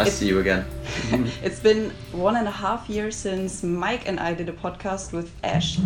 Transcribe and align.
Nice 0.00 0.06
It's- 0.06 0.18
to 0.18 0.24
see 0.24 0.28
you 0.28 0.40
again. 0.40 0.64
It's 1.46 1.60
been 1.60 1.90
one 2.12 2.36
and 2.36 2.48
a 2.48 2.56
half 2.64 2.88
years 2.88 3.14
since 3.14 3.62
Mike 3.62 4.08
and 4.08 4.18
I 4.18 4.32
did 4.32 4.48
a 4.48 4.52
podcast 4.52 5.12
with 5.12 5.30
Ash. 5.44 5.78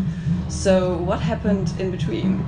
So, 0.49 0.97
what 0.99 1.21
happened 1.21 1.73
in 1.81 1.91
between? 1.91 2.47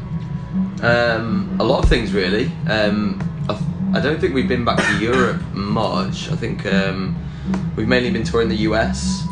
Um, 0.82 1.56
a 1.58 1.64
lot 1.64 1.82
of 1.82 1.88
things 1.88 2.12
really. 2.12 2.52
Um, 2.68 3.18
I, 3.48 3.98
I 3.98 4.00
don't 4.00 4.20
think 4.20 4.32
we've 4.32 4.48
been 4.48 4.64
back 4.64 4.78
to 4.78 5.05
Europe 5.05 5.42
much. 5.55 6.30
I 6.30 6.36
think 6.36 6.64
um, 6.66 7.16
we've 7.77 7.88
mainly 7.88 8.10
been 8.12 8.24
touring 8.24 8.48
the 8.48 8.62
US. 8.69 9.27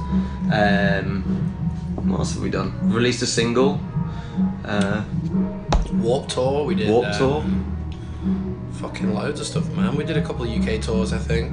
Um, 0.52 1.22
what 2.08 2.18
else 2.18 2.34
have 2.34 2.42
we 2.42 2.50
done? 2.50 2.72
Released 2.92 3.22
a 3.22 3.26
single. 3.26 3.78
Uh, 4.64 5.04
Warped 5.92 6.30
tour. 6.30 6.64
We 6.64 6.74
did. 6.74 6.90
Warp 6.90 7.06
um, 7.06 7.18
tour. 7.18 7.44
Fucking 8.74 9.12
loads 9.12 9.40
of 9.40 9.46
stuff, 9.46 9.70
man. 9.72 9.96
We 9.96 10.04
did 10.04 10.16
a 10.16 10.22
couple 10.22 10.44
of 10.44 10.50
UK 10.50 10.80
tours, 10.80 11.12
I 11.12 11.18
think. 11.18 11.52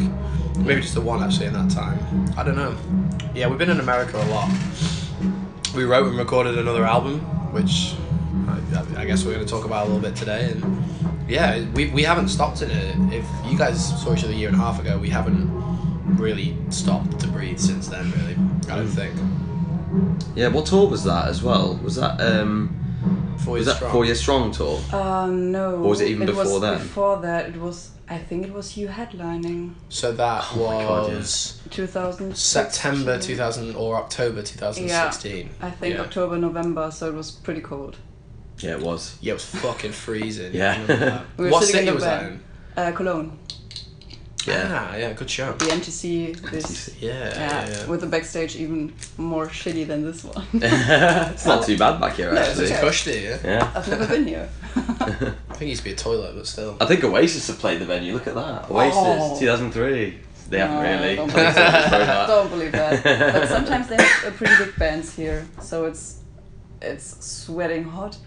Maybe 0.57 0.81
just 0.81 0.93
the 0.93 1.01
one 1.01 1.23
actually 1.23 1.47
in 1.47 1.53
that 1.53 1.69
time. 1.69 1.99
I 2.37 2.43
don't 2.43 2.55
know. 2.55 2.75
Yeah, 3.33 3.47
we've 3.47 3.57
been 3.57 3.69
in 3.69 3.79
America 3.79 4.17
a 4.17 4.25
lot. 4.25 4.49
We 5.75 5.85
wrote 5.85 6.07
and 6.07 6.17
recorded 6.17 6.57
another 6.57 6.85
album, 6.85 7.19
which 7.53 7.95
I, 8.47 9.01
I 9.01 9.05
guess 9.05 9.23
we're 9.23 9.33
going 9.33 9.45
to 9.45 9.51
talk 9.51 9.65
about 9.65 9.87
a 9.87 9.89
little 9.89 10.01
bit 10.01 10.15
today. 10.15 10.51
And 10.51 10.83
yeah, 11.29 11.63
we, 11.71 11.89
we 11.91 12.03
haven't 12.03 12.29
stopped 12.29 12.61
in 12.61 12.71
it. 12.71 13.13
If 13.13 13.25
you 13.45 13.57
guys 13.57 14.01
saw 14.01 14.13
each 14.13 14.23
other 14.23 14.33
a 14.33 14.35
year 14.35 14.49
and 14.49 14.57
a 14.57 14.59
half 14.59 14.79
ago, 14.79 14.97
we 14.97 15.09
haven't 15.09 15.49
really 16.17 16.57
stopped 16.69 17.19
to 17.19 17.27
breathe 17.27 17.59
since 17.59 17.87
then. 17.87 18.11
Really, 18.11 18.35
I 18.69 18.75
don't 18.75 18.87
think. 18.87 19.15
Yeah, 20.35 20.47
what 20.47 20.65
tour 20.65 20.89
was 20.89 21.03
that 21.03 21.27
as 21.27 21.43
well? 21.43 21.77
Was 21.83 21.95
that 21.95 22.19
um, 22.21 22.80
Four 23.43 23.53
was 23.53 23.65
years 23.65 23.67
that 23.67 23.75
strong. 23.77 23.91
Four 23.91 24.05
Year 24.05 24.15
Strong 24.15 24.51
tour? 24.51 24.81
Uh, 24.93 25.27
no. 25.27 25.75
Or 25.75 25.89
was 25.89 26.01
it 26.01 26.09
even 26.09 26.25
before 26.27 26.43
was 26.45 26.61
then? 26.61 26.77
Before 26.79 27.21
that, 27.21 27.49
it 27.49 27.57
was. 27.57 27.91
I 28.07 28.17
think 28.17 28.45
it 28.45 28.53
was 28.53 28.75
you 28.75 28.87
headlining. 28.89 29.73
So 29.89 30.11
that 30.11 30.45
Oh 30.53 30.67
my 30.67 30.83
God, 30.83 31.11
yeah. 31.11 31.17
was 31.17 31.61
2000. 31.69 32.35
September 32.35 33.17
2000 33.17 33.75
or 33.75 33.95
October 33.95 34.41
2016. 34.41 35.37
Yeah, 35.37 35.51
I 35.65 35.71
think 35.71 35.95
Yeah. 35.95 36.01
October, 36.01 36.37
November, 36.37 36.91
so 36.91 37.07
it 37.07 37.13
was 37.15 37.31
pretty 37.31 37.61
cold. 37.61 37.95
Yeah, 38.59 38.71
it 38.71 38.81
was. 38.81 39.17
Yeah, 39.21 39.31
it 39.31 39.35
was 39.35 39.45
fucking 39.45 39.93
freezing. 39.93 40.53
Yeah. 40.53 40.83
That. 40.85 41.25
We 41.37 41.45
were 41.45 41.51
what 41.51 41.63
sitting 41.63 41.81
in 41.81 41.85
city 41.85 41.95
was 41.95 42.03
that 42.03 42.23
in? 42.23 42.43
Uh, 42.75 42.91
Cologne. 42.91 43.39
Yeah. 44.47 44.87
Ah, 44.91 44.95
yeah, 44.95 45.13
good 45.13 45.29
show. 45.29 45.53
The 45.53 45.65
NTC. 45.65 46.35
This. 46.51 46.65
NTC. 46.65 47.01
Yeah, 47.01 47.11
Yeah, 47.13 47.35
yeah, 47.35 47.69
yeah. 47.69 47.85
with 47.87 48.01
the 48.01 48.07
backstage 48.07 48.55
even 48.55 48.93
more 49.17 49.47
shitty 49.47 49.85
than 49.87 50.03
this 50.03 50.23
one. 50.23 50.45
it's 50.53 51.45
not 51.45 51.65
too 51.65 51.77
bad 51.77 51.99
back 52.01 52.15
here 52.15 52.33
No, 52.33 52.41
it's 52.41 52.49
actually. 52.59 52.71
It's 52.71 52.79
cushy, 52.79 53.19
yeah. 53.21 53.37
Yeah. 53.43 53.71
I've 53.75 53.87
never 53.87 54.07
been 54.07 54.25
here. 54.27 54.49
I 54.75 55.53
think 55.53 55.61
it 55.61 55.67
used 55.67 55.81
to 55.83 55.89
be 55.89 55.93
a 55.93 55.95
toilet, 55.95 56.35
but 56.35 56.47
still. 56.47 56.77
I 56.81 56.85
think 56.85 57.03
Oasis 57.03 57.47
have 57.47 57.59
played 57.59 57.79
the 57.79 57.85
venue. 57.85 58.13
Look 58.13 58.27
at 58.27 58.35
that. 58.35 58.69
Oasis, 58.71 58.97
Oh. 58.97 59.39
2003. 59.39 60.19
They 60.49 60.59
haven't 60.59 60.81
really. 60.81 61.15
don't 61.15 61.27
Don't 61.29 61.35
believe 61.35 61.55
that. 61.55 62.27
Don't 62.27 62.49
believe 62.49 62.71
that. 62.73 63.03
But 63.33 63.47
sometimes 63.47 63.87
they 63.87 63.95
have 63.95 64.25
uh, 64.33 64.37
pretty 64.37 64.65
big 64.65 64.75
bands 64.77 65.15
here, 65.15 65.47
so 65.61 65.85
it's 65.85 66.19
it's 66.81 67.25
sweating 67.25 67.83
hot. 67.85 68.17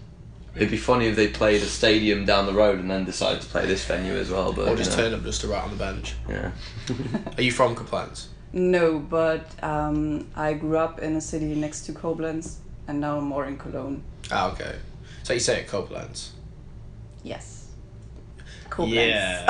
It'd 0.55 0.71
be 0.71 0.77
funny 0.77 1.07
if 1.07 1.15
they 1.17 1.27
played 1.27 1.61
a 1.61 1.65
stadium 1.65 2.25
down 2.25 2.45
the 2.45 2.53
road 2.53 2.79
and 2.79 2.89
then 2.89 3.03
decided 3.03 3.41
to 3.41 3.47
play 3.47 3.65
this 3.65 3.83
venue 3.83 4.13
as 4.13 4.31
well. 4.31 4.53
But 4.53 4.69
Or 4.69 4.75
just 4.75 4.91
you 4.91 4.97
know, 4.97 5.09
turn 5.09 5.19
up 5.19 5.25
just 5.25 5.41
to 5.41 5.47
right 5.47 5.63
on 5.63 5.69
the 5.69 5.75
bench. 5.75 6.15
Yeah. 6.29 6.51
Are 7.37 7.41
you 7.41 7.51
from 7.51 7.75
Koblenz? 7.75 8.27
No, 8.53 8.99
but 8.99 9.45
um, 9.61 10.29
I 10.33 10.53
grew 10.53 10.77
up 10.77 10.99
in 10.99 11.17
a 11.17 11.21
city 11.21 11.53
next 11.55 11.85
to 11.87 11.91
Koblenz, 11.91 12.55
and 12.87 13.01
now 13.01 13.17
I'm 13.17 13.25
more 13.25 13.45
in 13.45 13.57
Cologne. 13.57 14.01
Ah, 14.31 14.49
okay. 14.53 14.77
So 15.23 15.33
you 15.33 15.41
say 15.41 15.59
it 15.59 15.67
Koblenz? 15.67 16.29
Yes. 17.21 17.67
Koblenz. 18.69 18.95
Yeah. 19.09 19.45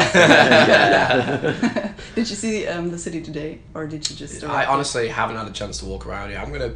did 2.15 2.27
you 2.27 2.35
see 2.35 2.65
um, 2.65 2.89
the 2.89 2.97
city 2.97 3.21
today, 3.21 3.59
or 3.75 3.85
did 3.85 4.09
you 4.09 4.15
just? 4.15 4.43
I 4.43 4.47
arrive? 4.47 4.69
honestly 4.69 5.07
haven't 5.07 5.37
had 5.37 5.47
a 5.47 5.51
chance 5.51 5.77
to 5.79 5.85
walk 5.85 6.07
around 6.07 6.31
yet. 6.31 6.41
I'm 6.41 6.51
gonna, 6.51 6.73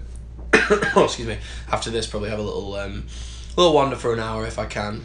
oh, 0.95 1.03
excuse 1.05 1.27
me, 1.27 1.39
after 1.71 1.89
this 1.89 2.05
probably 2.05 2.29
have 2.29 2.37
a 2.39 2.43
little, 2.43 2.75
um, 2.75 3.07
little 3.59 3.73
wander 3.75 3.95
for 3.95 4.13
an 4.13 4.19
hour 4.19 4.45
if 4.45 4.57
I 4.57 4.65
can. 4.65 5.03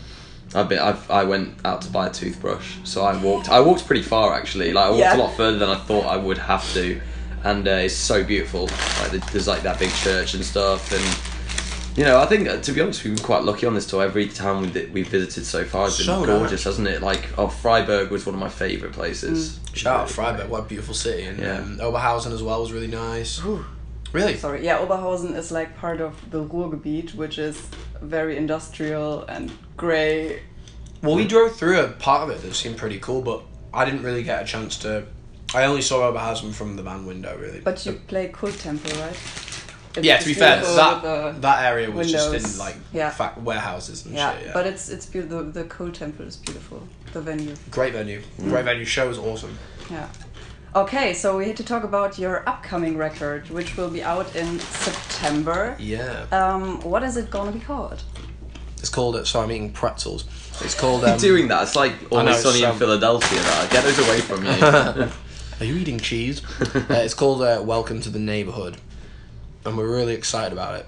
I've 0.54 0.68
been. 0.68 0.78
I've, 0.78 1.10
I 1.10 1.24
went 1.24 1.54
out 1.64 1.82
to 1.82 1.90
buy 1.90 2.06
a 2.06 2.12
toothbrush, 2.12 2.76
so 2.84 3.02
I 3.02 3.20
walked. 3.20 3.48
I 3.48 3.60
walked 3.60 3.86
pretty 3.86 4.02
far 4.02 4.34
actually. 4.34 4.72
Like 4.72 4.86
I 4.86 4.88
walked 4.90 5.00
Yeah. 5.00 5.16
a 5.16 5.18
lot 5.18 5.36
further 5.36 5.58
than 5.58 5.68
I 5.68 5.74
thought 5.76 6.06
I 6.06 6.16
would 6.16 6.38
have 6.38 6.64
to, 6.74 7.00
and 7.42 7.66
uh, 7.66 7.72
it's 7.72 7.94
so 7.94 8.22
beautiful. 8.22 8.68
Like 9.00 9.10
there's 9.32 9.48
like 9.48 9.62
that 9.62 9.78
big 9.80 9.90
church 9.90 10.34
and 10.34 10.44
stuff, 10.44 10.92
and 10.92 11.98
you 11.98 12.04
know 12.04 12.20
I 12.20 12.26
think 12.26 12.46
uh, 12.48 12.60
to 12.60 12.72
be 12.72 12.80
honest 12.80 13.02
we've 13.02 13.16
been 13.16 13.24
quite 13.24 13.42
lucky 13.42 13.66
on 13.66 13.74
this 13.74 13.86
tour. 13.86 14.04
Every 14.04 14.28
town 14.28 14.62
we 14.72 14.86
we've 14.86 15.08
visited 15.08 15.44
so 15.44 15.64
far 15.64 15.86
has 15.86 15.96
been 15.96 16.06
So 16.06 16.24
gorgeous, 16.24 16.50
nice. 16.52 16.64
hasn't 16.64 16.86
it? 16.86 17.02
Like 17.02 17.36
oh 17.36 17.48
Freiburg 17.48 18.12
was 18.12 18.24
one 18.24 18.36
of 18.36 18.40
my 18.40 18.48
favourite 18.48 18.94
places. 18.94 19.58
Shout 19.72 20.00
out 20.02 20.10
Freiburg, 20.10 20.48
what 20.50 20.60
a 20.60 20.66
beautiful 20.66 20.94
city, 20.94 21.24
and 21.24 21.40
Yeah. 21.40 21.58
um, 21.58 21.78
Oberhausen 21.78 22.30
as 22.32 22.44
well 22.44 22.60
was 22.60 22.70
really 22.70 22.86
nice. 22.86 23.38
Whew. 23.42 23.64
Really? 24.14 24.36
Sorry, 24.36 24.64
yeah, 24.64 24.78
Oberhausen 24.78 25.36
is 25.36 25.50
like 25.50 25.76
part 25.76 26.00
of 26.00 26.14
the 26.30 26.44
Ruhrgebiet, 26.44 27.16
which 27.16 27.36
is 27.36 27.60
very 28.00 28.36
industrial 28.36 29.24
and 29.24 29.50
grey. 29.76 30.40
Well, 31.02 31.16
we 31.16 31.26
drove 31.26 31.56
through 31.56 31.80
a 31.80 31.88
part 31.88 32.22
of 32.22 32.30
it 32.30 32.40
that 32.42 32.54
seemed 32.54 32.76
pretty 32.76 33.00
cool, 33.00 33.22
but 33.22 33.42
I 33.74 33.84
didn't 33.84 34.04
really 34.04 34.22
get 34.22 34.40
a 34.40 34.44
chance 34.46 34.78
to. 34.78 35.04
I 35.52 35.64
only 35.64 35.82
saw 35.82 36.10
Oberhausen 36.12 36.52
from 36.54 36.76
the 36.76 36.82
van 36.84 37.06
window, 37.06 37.36
really. 37.36 37.60
But 37.60 37.84
you 37.84 37.94
play 38.06 38.28
Kult 38.28 38.58
Temple, 38.60 38.92
right? 39.00 39.16
It's- 39.96 40.04
yeah, 40.04 40.18
to 40.18 40.26
be 40.26 40.34
fair, 40.34 40.60
that 40.60 41.42
that 41.42 41.64
area 41.64 41.90
was 41.90 42.10
just 42.10 42.34
in 42.34 42.58
like 42.58 42.76
Yeah. 42.92 43.10
fact 43.10 43.38
warehouses 43.38 44.06
and 44.06 44.14
yeah, 44.14 44.32
shit. 44.32 44.46
Yeah, 44.46 44.52
but 44.52 44.66
it's 44.66 44.88
it's 44.88 45.06
beautiful. 45.06 45.44
The, 45.44 45.64
the 45.64 45.90
Temple 45.90 46.26
is 46.26 46.36
beautiful. 46.36 46.86
The 47.12 47.20
venue. 47.20 47.54
great 47.70 47.92
venue, 47.92 48.22
great 48.38 48.62
mm. 48.62 48.64
venue. 48.64 48.84
Show 48.84 49.08
was 49.08 49.18
awesome. 49.18 49.56
Yeah. 49.90 50.08
Okay, 50.76 51.14
so 51.14 51.38
we 51.38 51.46
had 51.46 51.56
to 51.58 51.62
talk 51.64 51.84
about 51.84 52.18
your 52.18 52.42
upcoming 52.48 52.96
record, 52.96 53.48
which 53.50 53.76
will 53.76 53.90
be 53.90 54.02
out 54.02 54.34
in 54.34 54.58
September. 54.58 55.76
Yeah, 55.78 56.26
Um, 56.32 56.80
what 56.80 57.04
is 57.04 57.16
it 57.16 57.30
gonna 57.30 57.52
be 57.52 57.60
called? 57.60 58.02
it's 58.78 58.88
called. 58.88 59.14
Uh, 59.16 59.24
so 59.24 59.40
I'm 59.40 59.50
eating 59.52 59.70
pretzels. 59.72 60.24
It's 60.60 60.74
called. 60.74 61.04
Um, 61.04 61.10
You're 61.10 61.18
doing 61.18 61.48
that. 61.48 61.62
It's 61.62 61.76
like 61.76 62.10
know, 62.10 62.18
always 62.18 62.36
it's, 62.36 62.44
sunny 62.44 62.64
in 62.64 62.76
Philadelphia. 62.76 63.38
That 63.40 63.70
get 63.70 63.84
those 63.84 63.98
away 64.00 64.20
from 64.20 64.44
you. 64.44 64.50
Are 65.60 65.64
you 65.64 65.76
eating 65.76 66.00
cheese? 66.00 66.42
uh, 66.60 66.84
it's 66.90 67.14
called 67.14 67.40
uh, 67.40 67.62
Welcome 67.64 68.00
to 68.00 68.10
the 68.10 68.18
Neighborhood, 68.18 68.76
and 69.64 69.78
we're 69.78 69.88
really 69.94 70.14
excited 70.14 70.52
about 70.52 70.80
it. 70.80 70.86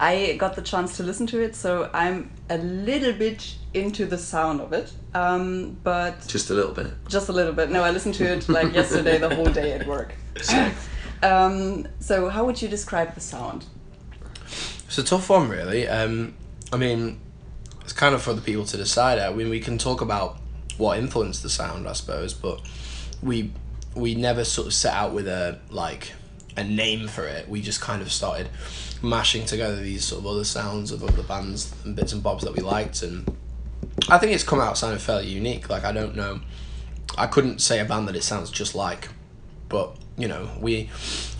I 0.00 0.36
got 0.38 0.56
the 0.56 0.62
chance 0.62 0.96
to 0.96 1.02
listen 1.02 1.26
to 1.28 1.40
it, 1.40 1.54
so 1.54 1.88
I'm 1.94 2.30
a 2.50 2.58
little 2.58 3.12
bit 3.12 3.54
into 3.72 4.06
the 4.06 4.18
sound 4.18 4.60
of 4.60 4.72
it. 4.72 4.92
Um, 5.14 5.76
but 5.82 6.26
Just 6.26 6.50
a 6.50 6.54
little 6.54 6.72
bit. 6.72 6.88
just 7.08 7.28
a 7.28 7.32
little 7.32 7.52
bit. 7.52 7.70
No, 7.70 7.82
I 7.84 7.90
listened 7.90 8.14
to 8.16 8.24
it 8.24 8.48
like 8.48 8.74
yesterday, 8.80 9.18
the 9.18 9.34
whole 9.34 9.46
day 9.52 9.72
at 9.72 9.86
work. 9.86 10.14
Um, 11.22 11.88
so, 12.00 12.28
how 12.28 12.44
would 12.44 12.60
you 12.60 12.68
describe 12.68 13.14
the 13.14 13.20
sound? 13.20 13.64
It's 14.86 14.98
a 14.98 15.02
tough 15.02 15.30
one, 15.30 15.48
really. 15.48 15.88
Um, 15.88 16.34
I 16.70 16.76
mean, 16.76 17.18
it's 17.80 17.94
kind 17.94 18.14
of 18.14 18.20
for 18.22 18.34
the 18.34 18.42
people 18.42 18.66
to 18.66 18.76
decide. 18.76 19.18
I 19.18 19.32
mean, 19.32 19.48
we 19.48 19.58
can 19.58 19.78
talk 19.78 20.02
about 20.02 20.36
what 20.76 20.98
influenced 20.98 21.42
the 21.42 21.48
sound, 21.48 21.88
I 21.88 21.94
suppose, 21.94 22.34
but 22.34 22.60
we 23.22 23.52
we 23.94 24.14
never 24.14 24.44
sort 24.44 24.66
of 24.66 24.74
set 24.74 24.92
out 24.92 25.14
with 25.14 25.26
a 25.26 25.60
like 25.70 26.12
a 26.58 26.64
name 26.64 27.08
for 27.08 27.24
it. 27.26 27.48
We 27.48 27.62
just 27.62 27.80
kind 27.80 28.02
of 28.02 28.12
started 28.12 28.50
mashing 29.04 29.44
together 29.44 29.76
these 29.76 30.04
sort 30.04 30.20
of 30.20 30.26
other 30.26 30.44
sounds 30.44 30.90
of 30.90 31.04
other 31.04 31.22
bands 31.22 31.74
and 31.84 31.94
bits 31.94 32.12
and 32.12 32.22
bobs 32.22 32.44
that 32.44 32.54
we 32.54 32.62
liked, 32.62 33.02
and 33.02 33.36
I 34.08 34.18
think 34.18 34.32
it's 34.32 34.44
come 34.44 34.60
out 34.60 34.76
sounding 34.78 34.98
fairly 34.98 35.28
unique. 35.28 35.68
Like 35.68 35.84
I 35.84 35.92
don't 35.92 36.16
know, 36.16 36.40
I 37.16 37.26
couldn't 37.26 37.60
say 37.60 37.78
a 37.80 37.84
band 37.84 38.08
that 38.08 38.16
it 38.16 38.22
sounds 38.22 38.50
just 38.50 38.74
like, 38.74 39.08
but 39.68 39.96
you 40.16 40.28
know, 40.28 40.50
we 40.60 40.90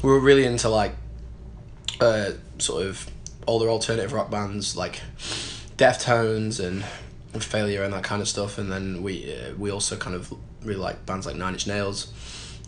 we 0.03 0.11
were 0.11 0.21
really 0.21 0.45
into 0.45 0.69
like 0.69 0.95
uh, 2.01 2.33
sort 2.59 2.87
of 2.87 3.11
older 3.47 3.69
alternative 3.69 4.13
rock 4.13 4.31
bands 4.31 4.77
like 4.77 5.01
Deftones 5.77 6.65
and 6.65 6.85
Failure 7.43 7.83
and 7.83 7.93
that 7.93 8.05
kind 8.05 8.23
of 8.23 8.29
stuff, 8.29 8.59
and 8.59 8.71
then 8.71 9.03
we 9.03 9.35
uh, 9.35 9.55
we 9.59 9.71
also 9.71 9.97
kind 9.97 10.15
of 10.15 10.33
really 10.63 10.81
like 10.81 11.05
bands 11.07 11.27
like 11.27 11.37
Nine 11.37 11.55
Inch 11.55 11.67
Nails. 11.67 12.13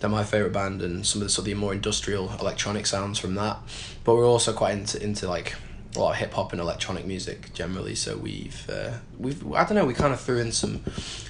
They're 0.00 0.10
my 0.10 0.24
favorite 0.24 0.52
band, 0.52 0.82
and 0.82 1.06
some 1.06 1.22
of 1.22 1.28
the 1.28 1.32
sort 1.32 1.40
of 1.40 1.44
the 1.46 1.54
more 1.54 1.72
industrial 1.72 2.30
electronic 2.38 2.86
sounds 2.86 3.18
from 3.18 3.34
that. 3.36 3.58
But 4.04 4.16
we're 4.16 4.26
also 4.26 4.52
quite 4.52 4.72
into 4.72 5.02
into 5.02 5.28
like 5.28 5.54
a 5.96 6.00
lot 6.00 6.10
of 6.12 6.16
hip 6.16 6.32
hop 6.34 6.52
and 6.52 6.60
electronic 6.60 7.06
music 7.06 7.52
generally. 7.54 7.94
So 7.94 8.16
we've 8.16 8.68
uh, 8.68 8.98
we've 9.18 9.52
I 9.52 9.64
don't 9.64 9.74
know 9.74 9.86
we 9.86 9.94
kind 9.94 10.12
of 10.12 10.20
threw 10.20 10.38
in 10.38 10.52
some 10.52 10.82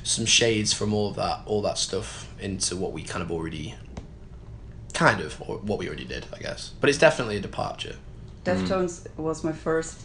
some 0.02 0.26
shades 0.26 0.72
from 0.72 0.92
all 0.92 1.10
of 1.10 1.16
that 1.16 1.40
all 1.46 1.62
that 1.62 1.78
stuff 1.78 2.28
into 2.40 2.76
what 2.76 2.92
we 2.92 3.02
kind 3.02 3.22
of 3.22 3.30
already 3.30 3.74
kind 4.92 5.20
of 5.20 5.40
or 5.42 5.58
what 5.58 5.78
we 5.78 5.86
already 5.86 6.04
did 6.04 6.26
I 6.34 6.38
guess. 6.38 6.72
But 6.80 6.90
it's 6.90 6.98
definitely 6.98 7.36
a 7.36 7.40
departure. 7.40 7.96
Deftones 8.44 9.06
was 9.16 9.42
my 9.42 9.52
first 9.52 10.00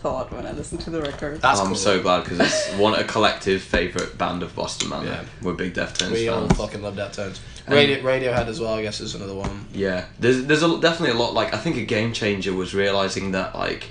thought 0.00 0.32
when 0.32 0.46
I 0.46 0.52
listened 0.52 0.80
to 0.82 0.90
the 0.90 1.00
record. 1.00 1.40
That's 1.40 1.60
I'm 1.60 1.68
cool. 1.68 1.76
so 1.76 2.02
glad 2.02 2.24
because 2.24 2.40
it's 2.40 2.74
one 2.78 2.94
a 2.94 3.04
collective 3.04 3.62
favourite 3.62 4.18
band 4.18 4.42
of 4.42 4.54
Boston 4.54 4.88
Manor. 4.88 5.06
Yeah. 5.06 5.24
We're 5.42 5.54
big 5.54 5.74
Deftones 5.74 6.10
We 6.10 6.28
all 6.28 6.46
fans. 6.48 6.58
fucking 6.58 6.82
love 6.82 6.96
Deftones. 6.96 7.38
Radio, 7.68 7.98
Radiohead 8.02 8.48
as 8.48 8.58
well, 8.58 8.74
I 8.74 8.82
guess, 8.82 9.00
is 9.00 9.14
another 9.14 9.34
one. 9.34 9.66
Yeah, 9.72 10.06
there's 10.18 10.44
there's 10.46 10.64
a, 10.64 10.80
definitely 10.80 11.16
a 11.16 11.20
lot. 11.22 11.34
Like 11.34 11.54
I 11.54 11.58
think 11.58 11.76
a 11.76 11.84
game 11.84 12.12
changer 12.12 12.52
was 12.52 12.74
realizing 12.74 13.30
that 13.32 13.54
like 13.54 13.90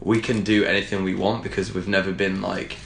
we 0.00 0.20
can 0.20 0.42
do 0.42 0.64
anything 0.64 1.04
we 1.04 1.14
want 1.14 1.44
because 1.44 1.72
we've 1.72 1.86
never 1.86 2.10
been 2.10 2.42
like 2.42 2.76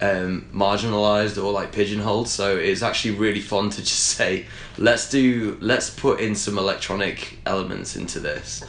um, 0.00 0.48
marginalized 0.54 1.42
or 1.42 1.52
like 1.52 1.72
pigeonholed. 1.72 2.28
So 2.28 2.56
it's 2.56 2.82
actually 2.82 3.16
really 3.16 3.40
fun 3.40 3.70
to 3.70 3.80
just 3.80 4.06
say, 4.16 4.46
let's 4.78 5.10
do, 5.10 5.58
let's 5.60 5.90
put 5.90 6.20
in 6.20 6.34
some 6.34 6.58
electronic 6.58 7.38
elements 7.46 7.96
into 7.96 8.20
this. 8.20 8.64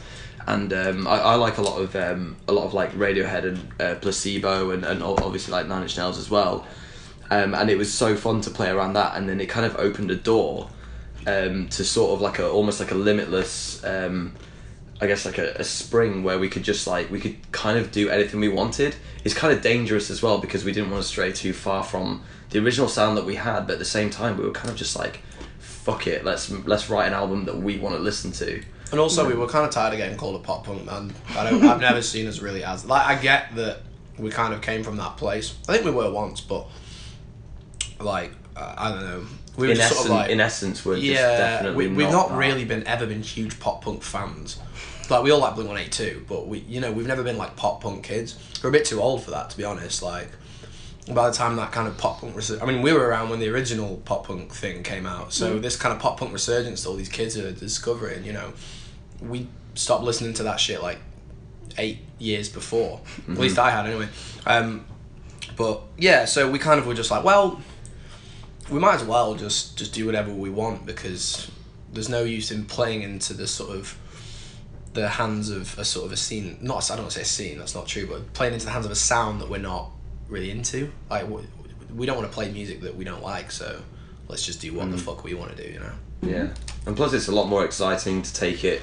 And 0.48 0.74
um, 0.74 1.08
I, 1.08 1.20
I 1.20 1.36
like 1.36 1.58
a 1.58 1.62
lot 1.62 1.80
of 1.80 1.96
um, 1.96 2.36
a 2.48 2.52
lot 2.52 2.66
of 2.66 2.74
like 2.74 2.92
Radiohead 2.94 3.46
and 3.46 3.82
uh, 3.82 3.96
Placebo 3.96 4.72
and, 4.72 4.84
and 4.84 5.04
obviously 5.04 5.52
like 5.52 5.68
Nine 5.68 5.84
Inch 5.84 5.98
Nails 5.98 6.18
as 6.18 6.30
well. 6.30 6.66
Um, 7.30 7.54
and 7.56 7.70
it 7.70 7.78
was 7.78 7.94
so 7.94 8.16
fun 8.16 8.42
to 8.42 8.50
play 8.50 8.70
around 8.70 8.94
that, 8.94 9.16
and 9.16 9.30
then 9.30 9.40
it 9.40 9.48
kind 9.48 9.66
of 9.66 9.78
opened 9.78 10.12
a 10.12 10.16
door 10.16 10.70
um, 11.28 11.70
to 11.70 11.84
sort 11.84 12.12
of 12.12 12.22
like 12.22 12.40
a 12.40 12.50
almost 12.50 12.80
like 12.80 12.92
a 12.92 12.96
limitless 12.96 13.84
um, 13.84 14.34
I 15.02 15.08
guess 15.08 15.26
like 15.26 15.40
a, 15.40 15.54
a 15.56 15.64
spring 15.64 16.24
where 16.24 16.38
we 16.38 16.48
could 16.48 16.62
just 16.62 16.86
like 16.86 17.10
we 17.10 17.20
could 17.20 17.52
kind 17.52 17.80
of 17.80 17.92
do 17.92 18.10
anything 18.10 18.40
we 18.40 18.50
wanted. 18.50 18.96
It's 19.24 19.34
kind 19.34 19.52
of 19.52 19.64
dangerous 19.64 20.12
as 20.12 20.22
well 20.22 20.38
because 20.38 20.64
we 20.64 20.72
didn't 20.72 20.92
want 20.92 21.02
to 21.02 21.10
stray 21.10 21.32
too 21.32 21.54
far 21.54 21.84
from 21.84 22.24
the 22.52 22.60
original 22.60 22.88
sound 22.88 23.18
that 23.18 23.26
we 23.26 23.36
had, 23.36 23.66
but 23.66 23.74
at 23.74 23.80
the 23.80 23.86
same 23.86 24.12
time 24.12 24.38
we 24.38 24.46
were 24.46 24.52
kind 24.52 24.70
of 24.70 24.76
just 24.76 24.96
like, 24.96 25.22
fuck 25.58 26.06
it, 26.06 26.24
let's 26.24 26.52
let's 26.52 26.88
write 26.88 27.08
an 27.08 27.14
album 27.14 27.46
that 27.46 27.58
we 27.58 27.80
want 27.80 27.96
to 27.96 28.02
listen 28.02 28.32
to. 28.34 28.62
And 28.92 29.00
also, 29.00 29.28
we 29.28 29.34
were 29.34 29.48
kind 29.48 29.66
of 29.66 29.72
tired 29.72 29.94
of 29.94 29.98
getting 29.98 30.18
called 30.18 30.36
a 30.36 30.40
pop 30.40 30.66
punk 30.66 30.86
band. 30.86 31.14
I 31.30 31.50
don't. 31.50 31.64
I've 31.64 31.80
never 31.80 32.02
seen 32.02 32.28
us 32.28 32.40
really 32.40 32.64
as 32.64 32.86
like. 32.86 33.06
I 33.06 33.16
get 33.22 33.56
that 33.56 33.80
we 34.18 34.30
kind 34.30 34.54
of 34.54 34.62
came 34.62 34.84
from 34.84 34.98
that 34.98 35.18
place. 35.18 35.56
I 35.68 35.74
think 35.74 35.86
we 35.86 35.92
were 35.92 36.12
once, 36.12 36.42
but 36.42 36.68
like 38.00 38.32
uh, 38.56 38.76
I 38.78 38.90
don't 38.90 39.02
know. 39.02 39.26
We 39.58 39.68
were 39.68 39.74
in, 39.74 39.80
essence, 39.80 40.00
sort 40.00 40.10
of 40.10 40.16
like 40.16 40.30
in 40.30 40.40
essence, 40.40 40.86
we're 40.86 40.96
just 40.96 41.08
yeah. 41.08 41.38
definitely 41.38 41.90
We, 41.90 41.96
we've 41.96 42.12
not, 42.12 42.30
not 42.30 42.38
really 42.38 42.66
been 42.66 42.86
ever 42.88 43.06
been 43.06 43.22
huge 43.22 43.60
pop 43.60 43.84
punk 43.84 44.04
fans. 44.04 44.60
Like 45.10 45.24
we 45.24 45.32
all 45.32 45.40
like 45.40 45.56
Blink 45.56 45.70
One 45.70 45.78
Eight 45.78 45.92
Two, 45.92 46.26
but 46.28 46.48
we 46.48 46.60
you 46.60 46.80
know 46.80 46.92
we've 46.92 47.08
never 47.08 47.24
been 47.24 47.38
like 47.38 47.56
pop 47.56 47.82
punk 47.82 48.04
kids. 48.04 48.38
We're 48.64 48.70
a 48.70 48.74
bit 48.74 48.86
too 48.86 49.02
old 49.02 49.24
for 49.24 49.32
that 49.32 49.50
to 49.50 49.58
be 49.58 49.64
honest. 49.64 50.02
Like 50.02 50.30
by 51.14 51.30
the 51.30 51.36
time 51.36 51.56
that 51.58 51.72
kind 51.72 51.88
of 51.88 51.98
pop 51.98 52.22
punk 52.22 52.36
I 52.62 52.66
mean 52.66 52.82
we 52.82 52.94
were 52.94 53.08
around 53.08 53.30
when 53.30 53.40
the 53.40 53.50
original 53.50 53.98
pop 54.06 54.28
punk 54.28 54.54
thing 54.54 54.84
came 54.84 55.06
out. 55.06 55.34
So 55.34 55.60
this 55.60 55.76
kind 55.76 55.94
of 55.94 56.02
pop 56.02 56.20
punk 56.20 56.32
resurgence 56.32 56.84
that 56.84 56.90
all 56.90 56.96
these 56.96 57.10
kids 57.10 57.38
are 57.38 57.52
discovering, 57.52 58.24
you 58.24 58.34
know, 58.34 58.54
we 59.22 59.48
stopped 59.76 60.04
listening 60.04 60.34
to 60.34 60.44
that 60.44 60.60
shit 60.60 60.82
like 60.82 61.00
eight 61.78 62.00
years 62.20 62.50
before. 62.50 63.02
At 63.30 63.38
least 63.38 63.60
I 63.60 63.70
had 63.70 63.86
anyway. 63.86 64.08
Um, 64.46 64.86
but 65.56 65.82
yeah, 65.98 66.26
so 66.26 66.50
we 66.50 66.60
kind 66.60 66.80
of 66.80 66.88
were 66.88 66.94
just 66.94 67.12
like, 67.12 67.24
well, 67.24 67.62
we 68.70 68.80
might 68.80 68.96
as 68.96 69.04
well 69.04 69.36
just 69.36 69.78
just 69.78 69.94
do 69.94 70.06
whatever 70.06 70.32
we 70.32 70.50
want 70.50 70.86
because 70.86 71.52
there's 71.92 72.10
no 72.10 72.24
use 72.24 72.52
in 72.52 72.66
playing 72.66 73.02
into 73.04 73.34
the 73.34 73.48
sort 73.48 73.76
of 73.76 73.98
the 74.94 75.08
hands 75.08 75.50
of 75.50 75.78
a 75.78 75.86
sort 75.86 76.06
of 76.06 76.12
a 76.12 76.18
scene. 76.18 76.58
Not 76.62 76.90
I 76.90 76.96
don't 76.96 77.04
want 77.04 77.12
to 77.14 77.20
say 77.20 77.24
a 77.24 77.26
scene. 77.26 77.58
That's 77.58 77.76
not 77.76 77.88
true, 77.88 78.08
but 78.08 78.34
playing 78.34 78.54
into 78.54 78.66
the 78.66 78.72
hands 78.72 78.86
of 78.86 78.92
a 78.92 78.96
sound 78.96 79.42
that 79.42 79.50
we're 79.50 79.58
not 79.58 79.92
really 80.28 80.52
into. 80.52 80.92
Like 81.10 81.28
we 81.94 82.06
don't 82.06 82.18
want 82.18 82.30
to 82.30 82.34
play 82.34 82.52
music 82.52 82.82
that 82.82 82.96
we 82.96 83.04
don't 83.04 83.24
like. 83.24 83.52
So 83.52 83.82
let's 84.28 84.46
just 84.46 84.62
do 84.62 84.74
what 84.74 84.90
the 84.92 84.98
fuck 84.98 85.24
we 85.24 85.34
want 85.34 85.56
to 85.56 85.68
do. 85.68 85.72
You 85.72 85.80
know. 85.80 85.94
Yeah, 86.22 86.54
and 86.86 86.96
plus 86.96 87.14
it's 87.14 87.28
a 87.28 87.32
lot 87.32 87.48
more 87.48 87.66
exciting 87.66 88.22
to 88.22 88.34
take 88.34 88.64
it 88.64 88.82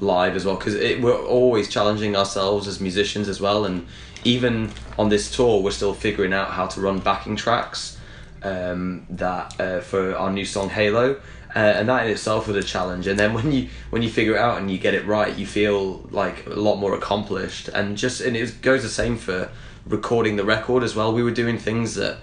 live 0.00 0.36
as 0.36 0.44
well 0.44 0.56
because 0.56 0.74
we're 0.74 1.24
always 1.26 1.68
challenging 1.68 2.16
ourselves 2.16 2.66
as 2.66 2.80
musicians 2.80 3.28
as 3.28 3.40
well, 3.40 3.64
and 3.64 3.86
even 4.24 4.72
on 4.98 5.08
this 5.08 5.30
tour 5.34 5.62
we're 5.62 5.70
still 5.70 5.94
figuring 5.94 6.32
out 6.32 6.50
how 6.50 6.66
to 6.66 6.80
run 6.80 6.98
backing 6.98 7.36
tracks 7.36 7.98
um, 8.42 9.06
that 9.10 9.58
uh, 9.60 9.80
for 9.80 10.14
our 10.16 10.30
new 10.30 10.44
song 10.44 10.68
Halo. 10.70 11.20
Uh, 11.56 11.58
and 11.58 11.88
that 11.88 12.04
in 12.04 12.10
itself 12.10 12.48
was 12.48 12.56
a 12.56 12.62
challenge. 12.64 13.06
And 13.06 13.16
then 13.16 13.32
when 13.32 13.52
you 13.52 13.68
when 13.90 14.02
you 14.02 14.10
figure 14.10 14.34
it 14.34 14.38
out 14.38 14.58
and 14.58 14.68
you 14.68 14.76
get 14.76 14.92
it 14.92 15.06
right, 15.06 15.36
you 15.36 15.46
feel 15.46 16.00
like 16.10 16.46
a 16.46 16.50
lot 16.50 16.76
more 16.76 16.94
accomplished. 16.94 17.68
And 17.68 17.96
just 17.96 18.20
and 18.20 18.36
it 18.36 18.60
goes 18.60 18.82
the 18.82 18.88
same 18.88 19.16
for 19.16 19.50
recording 19.86 20.34
the 20.34 20.44
record 20.44 20.82
as 20.82 20.96
well. 20.96 21.12
We 21.12 21.22
were 21.22 21.30
doing 21.30 21.58
things 21.58 21.94
that 21.94 22.18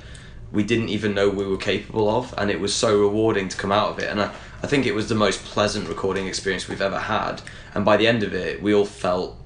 we 0.51 0.63
didn't 0.63 0.89
even 0.89 1.13
know 1.13 1.29
we 1.29 1.47
were 1.47 1.57
capable 1.57 2.09
of, 2.09 2.33
and 2.37 2.51
it 2.51 2.59
was 2.59 2.75
so 2.75 2.99
rewarding 2.99 3.47
to 3.47 3.55
come 3.55 3.71
out 3.71 3.91
of 3.91 3.99
it. 3.99 4.09
And 4.09 4.21
I, 4.21 4.33
I 4.63 4.67
think 4.67 4.85
it 4.85 4.93
was 4.93 5.09
the 5.09 5.15
most 5.15 5.43
pleasant 5.43 5.87
recording 5.89 6.27
experience 6.27 6.67
we've 6.67 6.81
ever 6.81 6.99
had. 6.99 7.41
And 7.73 7.83
by 7.83 7.97
the 7.97 8.07
end 8.07 8.23
of 8.23 8.33
it, 8.33 8.61
we 8.61 8.73
all 8.73 8.85
felt 8.85 9.37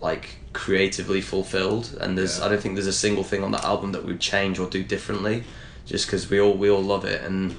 like 0.00 0.36
creatively 0.52 1.20
fulfilled. 1.20 1.96
And 2.00 2.16
there's 2.16 2.38
Yeah. 2.38 2.46
I 2.46 2.48
don't 2.50 2.60
think 2.60 2.74
there's 2.74 2.86
a 2.86 2.92
single 2.92 3.24
thing 3.24 3.42
on 3.42 3.52
that 3.52 3.64
album 3.64 3.92
that 3.92 4.04
we'd 4.04 4.20
change 4.20 4.58
or 4.58 4.68
do 4.68 4.82
differently, 4.84 5.44
just 5.86 6.06
because 6.06 6.28
we 6.28 6.40
all 6.40 6.54
we 6.54 6.68
all 6.70 6.82
love 6.82 7.04
it. 7.04 7.22
And 7.22 7.56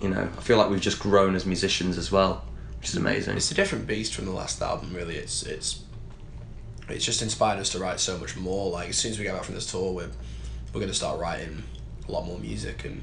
you 0.00 0.08
know, 0.08 0.28
I 0.36 0.40
feel 0.40 0.56
like 0.56 0.70
we've 0.70 0.80
just 0.80 0.98
grown 0.98 1.34
as 1.34 1.44
musicians 1.46 1.98
as 1.98 2.10
well, 2.10 2.44
which 2.78 2.88
is 2.88 2.96
amazing. 2.96 3.36
It's 3.36 3.50
a 3.50 3.54
different 3.54 3.86
beast 3.86 4.14
from 4.14 4.24
the 4.24 4.32
last 4.32 4.62
album. 4.62 4.94
Really, 4.94 5.16
it's 5.16 5.42
it's 5.42 5.80
it's 6.88 7.04
just 7.04 7.22
inspired 7.22 7.58
us 7.58 7.70
to 7.70 7.78
write 7.78 8.00
so 8.00 8.16
much 8.18 8.36
more. 8.36 8.70
Like 8.70 8.88
as 8.88 8.96
soon 8.96 9.12
as 9.12 9.18
we 9.18 9.24
get 9.24 9.34
back 9.34 9.44
from 9.44 9.54
this 9.54 9.70
tour, 9.70 9.92
we're 9.92 10.10
we're 10.72 10.80
gonna 10.80 10.94
start 10.94 11.20
writing 11.20 11.62
a 12.08 12.12
lot 12.12 12.24
more 12.26 12.38
music 12.38 12.84
and 12.84 13.02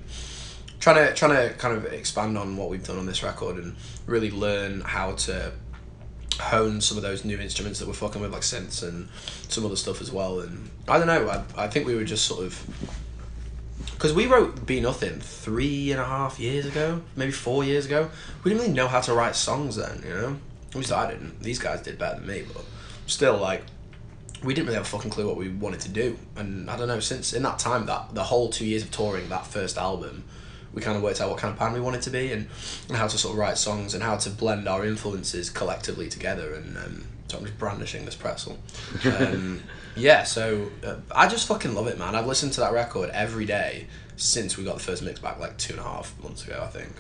trying 0.82 1.08
to 1.08 1.14
trying 1.14 1.32
to 1.32 1.56
kind 1.56 1.78
of 1.78 1.86
expand 1.94 2.38
on 2.38 2.58
what 2.58 2.70
we've 2.70 2.86
done 2.86 2.98
on 2.98 3.06
this 3.06 3.24
record 3.24 3.56
and 3.56 3.76
really 4.06 4.32
learn 4.32 4.82
how 4.82 5.14
to 5.14 5.54
hone 6.40 6.82
some 6.82 6.98
of 6.98 7.04
those 7.04 7.24
new 7.24 7.38
instruments 7.40 7.80
that 7.80 7.88
we're 7.88 7.94
fucking 7.94 8.22
with, 8.22 8.34
like 8.34 8.42
synths 8.42 8.84
and 8.84 9.08
some 9.48 9.66
other 9.66 9.76
stuff 9.76 10.02
as 10.02 10.12
well. 10.12 10.42
And 10.42 10.70
I 10.88 10.98
don't 10.98 11.08
know. 11.08 11.30
I 11.30 11.66
I 11.66 11.68
think 11.70 11.88
we 11.88 11.96
were 11.96 12.04
just 12.04 12.26
sort 12.26 12.44
of 12.44 12.68
because 14.02 14.14
we 14.14 14.26
wrote 14.26 14.66
Be 14.66 14.80
Nothing 14.80 15.20
three 15.20 15.92
and 15.92 16.02
a 16.02 16.06
half 16.06 16.40
years 16.40 16.66
ago, 16.66 17.02
maybe 17.16 17.32
four 17.32 17.64
years 17.64 17.86
ago. 17.86 18.10
We 18.44 18.50
didn't 18.50 18.64
really 18.64 18.74
know 18.74 18.88
how 18.88 19.00
to 19.02 19.14
write 19.14 19.36
songs 19.36 19.76
then, 19.76 20.02
you 20.04 20.14
know? 20.14 20.38
At 20.70 20.76
least 20.76 20.92
I 20.92 21.12
didn't. 21.12 21.40
These 21.42 21.60
guys 21.60 21.84
did 21.84 22.00
better 22.00 22.16
than 22.16 22.28
me, 22.28 22.44
but 22.52 22.66
still, 23.06 23.38
like, 23.38 23.64
we 24.44 24.56
didn't 24.56 24.68
really 24.68 24.78
have 24.78 24.88
a 24.88 24.90
fucking 24.90 25.12
clue 25.12 25.28
what 25.28 25.38
we 25.38 25.50
wanted 25.50 25.82
to 25.82 25.90
do. 25.90 26.18
And 26.36 26.68
I 26.68 26.78
don't 26.78 26.88
know, 26.88 27.00
since 27.00 27.34
in 27.34 27.44
that 27.44 27.60
time, 27.60 27.86
that 27.86 28.16
the 28.16 28.24
whole 28.24 28.50
two 28.50 28.66
years 28.66 28.82
of 28.82 28.90
touring, 28.90 29.30
that 29.30 29.46
first 29.46 29.78
album, 29.78 30.24
we 30.74 30.82
kind 30.82 30.96
of 30.96 31.04
worked 31.04 31.22
out 31.22 31.30
what 31.30 31.38
kind 31.38 31.54
of 31.54 31.60
band 31.60 31.74
we 31.74 31.82
wanted 31.82 32.02
to 32.04 32.10
be 32.10 32.32
and, 32.32 32.48
and 32.88 32.98
how 32.98 33.08
to 33.08 33.18
sort 33.18 33.34
of 33.34 33.40
write 33.40 33.58
songs 33.58 33.94
and 33.94 34.04
how 34.04 34.18
to 34.18 34.30
blend 34.30 34.68
our 34.68 34.86
influences 34.86 35.50
collectively 35.50 36.08
together. 36.10 36.54
And 36.54 36.78
um, 36.78 37.08
so 37.28 37.38
I'm 37.38 37.46
just 37.46 37.58
brandishing 37.58 38.06
this 38.06 38.16
pretzel. 38.16 38.58
Um, 39.06 39.64
yeah, 39.96 40.24
so 40.24 40.70
uh, 40.86 40.96
I 41.14 41.28
just 41.28 41.48
fucking 41.48 41.74
love 41.74 41.88
it, 41.88 41.98
man. 41.98 42.16
I've 42.16 42.28
listened 42.28 42.54
to 42.54 42.62
that 42.62 42.74
record 42.74 43.10
every 43.12 43.46
day 43.46 43.88
since 44.16 44.58
we 44.58 44.64
got 44.64 44.76
the 44.76 44.84
first 44.84 45.04
mix 45.04 45.20
back 45.20 45.40
like 45.40 45.58
two 45.58 45.74
and 45.74 45.82
a 45.82 45.84
half 45.84 46.18
months 46.22 46.46
ago, 46.46 46.62
I 46.64 46.68
think. 46.68 46.94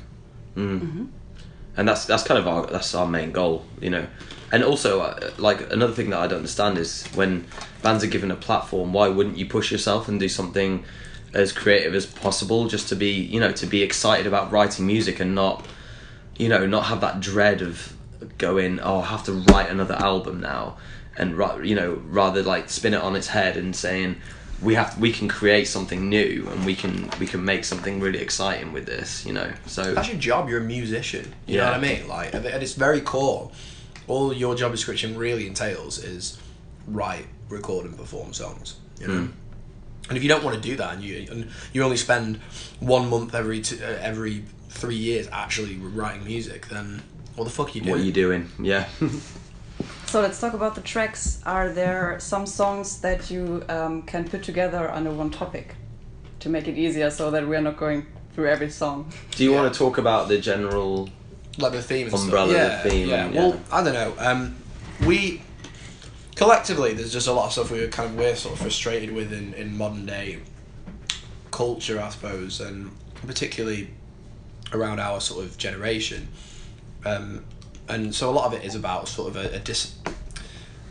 and 1.77 1.87
that's 1.87 2.05
that's 2.05 2.23
kind 2.23 2.37
of 2.37 2.47
our 2.47 2.65
that's 2.65 2.93
our 2.93 3.07
main 3.07 3.31
goal, 3.31 3.65
you 3.79 3.89
know. 3.89 4.05
And 4.51 4.63
also, 4.63 4.99
uh, 5.01 5.31
like 5.37 5.71
another 5.71 5.93
thing 5.93 6.09
that 6.09 6.19
I 6.19 6.27
don't 6.27 6.39
understand 6.39 6.77
is 6.77 7.05
when 7.15 7.47
bands 7.81 8.03
are 8.03 8.07
given 8.07 8.31
a 8.31 8.35
platform, 8.35 8.91
why 8.91 9.07
wouldn't 9.07 9.37
you 9.37 9.45
push 9.45 9.71
yourself 9.71 10.09
and 10.09 10.19
do 10.19 10.27
something 10.27 10.83
as 11.33 11.51
creative 11.51 11.95
as 11.95 12.05
possible, 12.05 12.67
just 12.67 12.89
to 12.89 12.95
be, 12.95 13.11
you 13.11 13.39
know, 13.39 13.51
to 13.51 13.65
be 13.65 13.81
excited 13.81 14.27
about 14.27 14.51
writing 14.51 14.85
music 14.85 15.19
and 15.19 15.33
not, 15.33 15.65
you 16.37 16.49
know, 16.49 16.65
not 16.65 16.85
have 16.85 17.01
that 17.01 17.19
dread 17.19 17.61
of 17.61 17.93
going, 18.37 18.79
oh, 18.79 18.99
I 18.99 19.05
have 19.05 19.23
to 19.25 19.33
write 19.33 19.69
another 19.69 19.95
album 19.95 20.41
now, 20.41 20.77
and 21.17 21.37
you 21.65 21.75
know, 21.75 22.01
rather 22.07 22.43
like 22.43 22.69
spin 22.69 22.93
it 22.93 23.01
on 23.01 23.15
its 23.15 23.27
head 23.27 23.57
and 23.57 23.75
saying. 23.75 24.17
We 24.61 24.75
have 24.75 24.95
we 24.99 25.11
can 25.11 25.27
create 25.27 25.67
something 25.67 26.07
new 26.07 26.47
and 26.51 26.63
we 26.67 26.75
can 26.75 27.09
we 27.19 27.25
can 27.25 27.43
make 27.43 27.65
something 27.65 27.99
really 27.99 28.19
exciting 28.19 28.71
with 28.73 28.85
this, 28.85 29.25
you 29.25 29.33
know. 29.33 29.51
So 29.65 29.95
That's 29.95 30.07
your 30.07 30.19
job. 30.19 30.49
You're 30.49 30.61
a 30.61 30.63
musician. 30.63 31.33
You 31.47 31.57
know 31.57 31.65
what 31.65 31.73
I 31.73 31.79
mean? 31.79 32.07
Like 32.07 32.35
at 32.35 32.45
at 32.45 32.61
its 32.61 32.73
very 32.73 33.01
core, 33.01 33.49
all 34.07 34.31
your 34.31 34.53
job 34.53 34.71
description 34.71 35.17
really 35.17 35.47
entails 35.47 35.97
is 36.03 36.37
write, 36.85 37.25
record, 37.49 37.87
and 37.87 37.97
perform 37.97 38.33
songs. 38.33 38.75
You 38.99 39.07
know. 39.07 39.19
Hmm. 39.21 39.31
And 40.11 40.17
if 40.17 40.23
you 40.23 40.27
don't 40.29 40.43
want 40.43 40.61
to 40.61 40.69
do 40.69 40.75
that, 40.75 40.93
and 40.95 41.01
you 41.01 41.25
and 41.31 41.49
you 41.71 41.81
only 41.83 41.95
spend 41.95 42.35
one 42.81 43.09
month 43.09 43.33
every 43.33 43.61
two, 43.61 43.77
uh, 43.81 43.97
every 44.01 44.43
three 44.67 44.97
years 44.97 45.29
actually 45.31 45.77
writing 45.77 46.25
music, 46.25 46.67
then 46.67 47.01
what 47.37 47.45
the 47.45 47.49
fuck 47.49 47.69
are 47.69 47.71
you 47.71 47.79
doing? 47.79 47.91
what 47.91 48.01
are 48.01 48.03
you 48.03 48.11
doing? 48.11 48.49
Yeah. 48.59 48.89
So 50.07 50.19
let's 50.19 50.41
talk 50.41 50.53
about 50.53 50.75
the 50.75 50.81
tracks. 50.81 51.39
Are 51.45 51.69
there 51.71 52.17
some 52.19 52.45
songs 52.45 52.99
that 52.99 53.31
you 53.31 53.63
um, 53.69 54.01
can 54.01 54.27
put 54.27 54.43
together 54.43 54.91
under 54.91 55.09
one 55.09 55.29
topic 55.31 55.75
to 56.41 56.49
make 56.49 56.67
it 56.67 56.77
easier 56.77 57.09
so 57.09 57.31
that 57.31 57.47
we're 57.47 57.61
not 57.61 57.77
going 57.77 58.05
through 58.35 58.49
every 58.49 58.69
song? 58.69 59.09
Do 59.37 59.45
you 59.45 59.51
Yeah. 59.53 59.61
want 59.61 59.73
to 59.73 59.79
talk 59.79 59.97
about 59.97 60.27
the 60.27 60.37
general? 60.37 61.09
like 61.57 61.71
the 61.71 61.81
theme 61.81 62.07
and 62.07 62.15
Umbrella, 62.15 62.51
stuff. 62.53 62.83
the 62.83 62.89
Yeah, 62.89 62.91
theme, 62.91 63.07
Yeah. 63.09 63.29
yeah. 63.29 63.39
Well, 63.39 63.59
I 63.71 63.83
don't 63.83 63.93
know. 63.93 64.13
Um, 64.17 64.55
we 65.07 65.41
collectively, 66.41 66.91
there's 66.91 67.13
just 67.13 67.27
a 67.27 67.31
lot 67.31 67.45
of 67.45 67.51
stuff 67.51 67.69
we 67.69 67.79
were 67.79 67.87
kind 67.87 68.09
of 68.09 68.15
we're 68.15 68.35
sort 68.35 68.55
of 68.55 68.61
frustrated 68.61 69.13
with 69.13 69.31
in, 69.31 69.53
in 69.53 69.77
modern 69.77 70.07
day 70.07 70.39
culture, 71.51 72.01
I 72.01 72.09
suppose, 72.09 72.59
and 72.59 72.89
particularly 73.27 73.91
around 74.73 74.99
our 74.99 75.21
sort 75.21 75.45
of 75.45 75.55
generation. 75.59 76.29
Um, 77.05 77.45
and 77.87 78.15
so 78.15 78.27
a 78.27 78.33
lot 78.33 78.47
of 78.47 78.53
it 78.53 78.65
is 78.65 78.73
about 78.73 79.07
sort 79.07 79.29
of 79.29 79.35
a, 79.35 79.57
a 79.57 79.59
dis, 79.59 79.93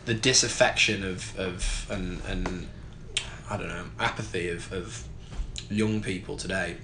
the 0.05 0.13
disaffection 0.13 1.03
of 1.03 1.37
of 1.37 1.85
and 1.89 2.21
and 2.29 2.69
I 3.49 3.57
don't 3.57 3.67
know 3.67 3.87
apathy 3.99 4.47
of 4.47 4.71
of 4.71 5.03
young 5.69 6.01
people 6.01 6.37
today. 6.37 6.77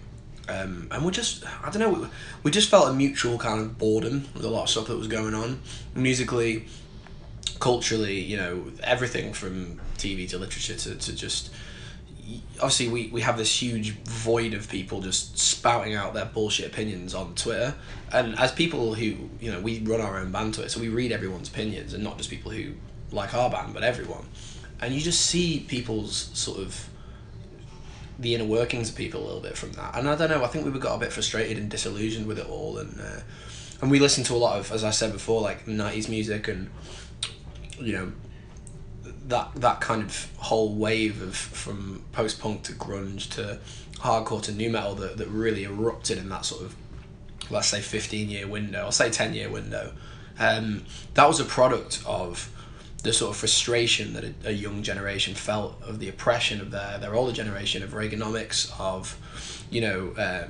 Um, 0.49 0.89
and 0.91 1.05
we 1.05 1.11
just, 1.11 1.45
I 1.63 1.69
don't 1.69 1.79
know, 1.79 1.89
we, 1.89 2.07
we 2.43 2.51
just 2.51 2.69
felt 2.69 2.89
a 2.89 2.93
mutual 2.93 3.37
kind 3.37 3.61
of 3.61 3.77
boredom 3.77 4.27
with 4.33 4.43
a 4.43 4.49
lot 4.49 4.63
of 4.63 4.69
stuff 4.69 4.87
that 4.87 4.97
was 4.97 5.07
going 5.07 5.33
on. 5.33 5.61
Musically, 5.93 6.67
culturally, 7.59 8.19
you 8.19 8.37
know, 8.37 8.71
everything 8.83 9.33
from 9.33 9.79
TV 9.97 10.29
to 10.29 10.37
literature 10.37 10.75
to, 10.75 10.95
to 10.95 11.15
just 11.15 11.49
obviously 12.55 12.89
we, 12.89 13.07
we 13.07 13.21
have 13.21 13.37
this 13.37 13.61
huge 13.61 13.91
void 14.03 14.53
of 14.53 14.69
people 14.69 14.99
just 14.99 15.37
spouting 15.37 15.95
out 15.95 16.13
their 16.13 16.25
bullshit 16.25 16.67
opinions 16.67 17.13
on 17.13 17.33
Twitter. 17.35 17.75
And 18.11 18.37
as 18.37 18.51
people 18.51 18.95
who, 18.95 19.29
you 19.39 19.51
know, 19.51 19.61
we 19.61 19.79
run 19.79 20.01
our 20.01 20.19
own 20.19 20.31
band 20.31 20.55
Twitter, 20.55 20.69
so 20.69 20.79
we 20.79 20.89
read 20.89 21.11
everyone's 21.11 21.47
opinions 21.47 21.93
and 21.93 22.03
not 22.03 22.17
just 22.17 22.29
people 22.29 22.51
who 22.51 22.73
like 23.11 23.33
our 23.33 23.49
band, 23.49 23.73
but 23.73 23.83
everyone. 23.83 24.25
And 24.81 24.93
you 24.93 24.99
just 24.99 25.21
see 25.21 25.65
people's 25.67 26.29
sort 26.33 26.59
of 26.59 26.89
the 28.19 28.35
inner 28.35 28.45
workings 28.45 28.89
of 28.89 28.95
people 28.95 29.21
a 29.21 29.25
little 29.25 29.41
bit 29.41 29.57
from 29.57 29.71
that. 29.73 29.95
And 29.95 30.09
I 30.09 30.15
don't 30.15 30.29
know, 30.29 30.43
I 30.43 30.47
think 30.47 30.65
we 30.65 30.79
got 30.79 30.95
a 30.95 30.99
bit 30.99 31.13
frustrated 31.13 31.57
and 31.57 31.69
disillusioned 31.69 32.27
with 32.27 32.39
it 32.39 32.49
all 32.49 32.77
and 32.77 32.99
uh, 32.99 33.21
and 33.79 33.91
we 33.91 33.99
listened 33.99 34.25
to 34.25 34.33
a 34.33 34.37
lot 34.37 34.59
of 34.59 34.71
as 34.71 34.83
I 34.83 34.89
said 34.89 35.11
before 35.11 35.39
like 35.39 35.65
90s 35.65 36.09
music 36.09 36.47
and 36.47 36.69
you 37.79 37.93
know 37.93 38.11
that 39.27 39.51
that 39.55 39.81
kind 39.81 40.01
of 40.01 40.31
whole 40.37 40.73
wave 40.73 41.21
of 41.21 41.35
from 41.35 42.03
post 42.11 42.39
punk 42.39 42.63
to 42.63 42.73
grunge 42.73 43.29
to 43.29 43.59
hardcore 43.99 44.41
to 44.41 44.51
nu 44.51 44.69
metal 44.69 44.95
that, 44.95 45.17
that 45.17 45.27
really 45.27 45.63
erupted 45.63 46.17
in 46.17 46.29
that 46.29 46.45
sort 46.45 46.61
of 46.63 46.75
let's 47.49 47.67
say 47.67 47.81
15 47.81 48.29
year 48.29 48.47
window 48.47 48.85
or 48.85 48.91
say 48.91 49.09
10 49.09 49.33
year 49.33 49.49
window. 49.49 49.93
Um, 50.39 50.85
that 51.15 51.27
was 51.27 51.39
a 51.39 51.45
product 51.45 52.03
of 52.05 52.51
the 53.03 53.11
sort 53.13 53.31
of 53.31 53.37
frustration 53.37 54.13
that 54.13 54.23
a, 54.23 54.33
a, 54.45 54.51
young 54.51 54.83
generation 54.83 55.33
felt 55.33 55.81
of 55.81 55.99
the 55.99 56.09
oppression 56.09 56.61
of 56.61 56.71
their 56.71 56.97
their 56.99 57.15
older 57.15 57.31
generation 57.31 57.81
of 57.81 57.91
Reaganomics 57.91 58.71
of 58.79 59.17
you 59.71 59.81
know 59.81 60.13
uh, 60.17 60.47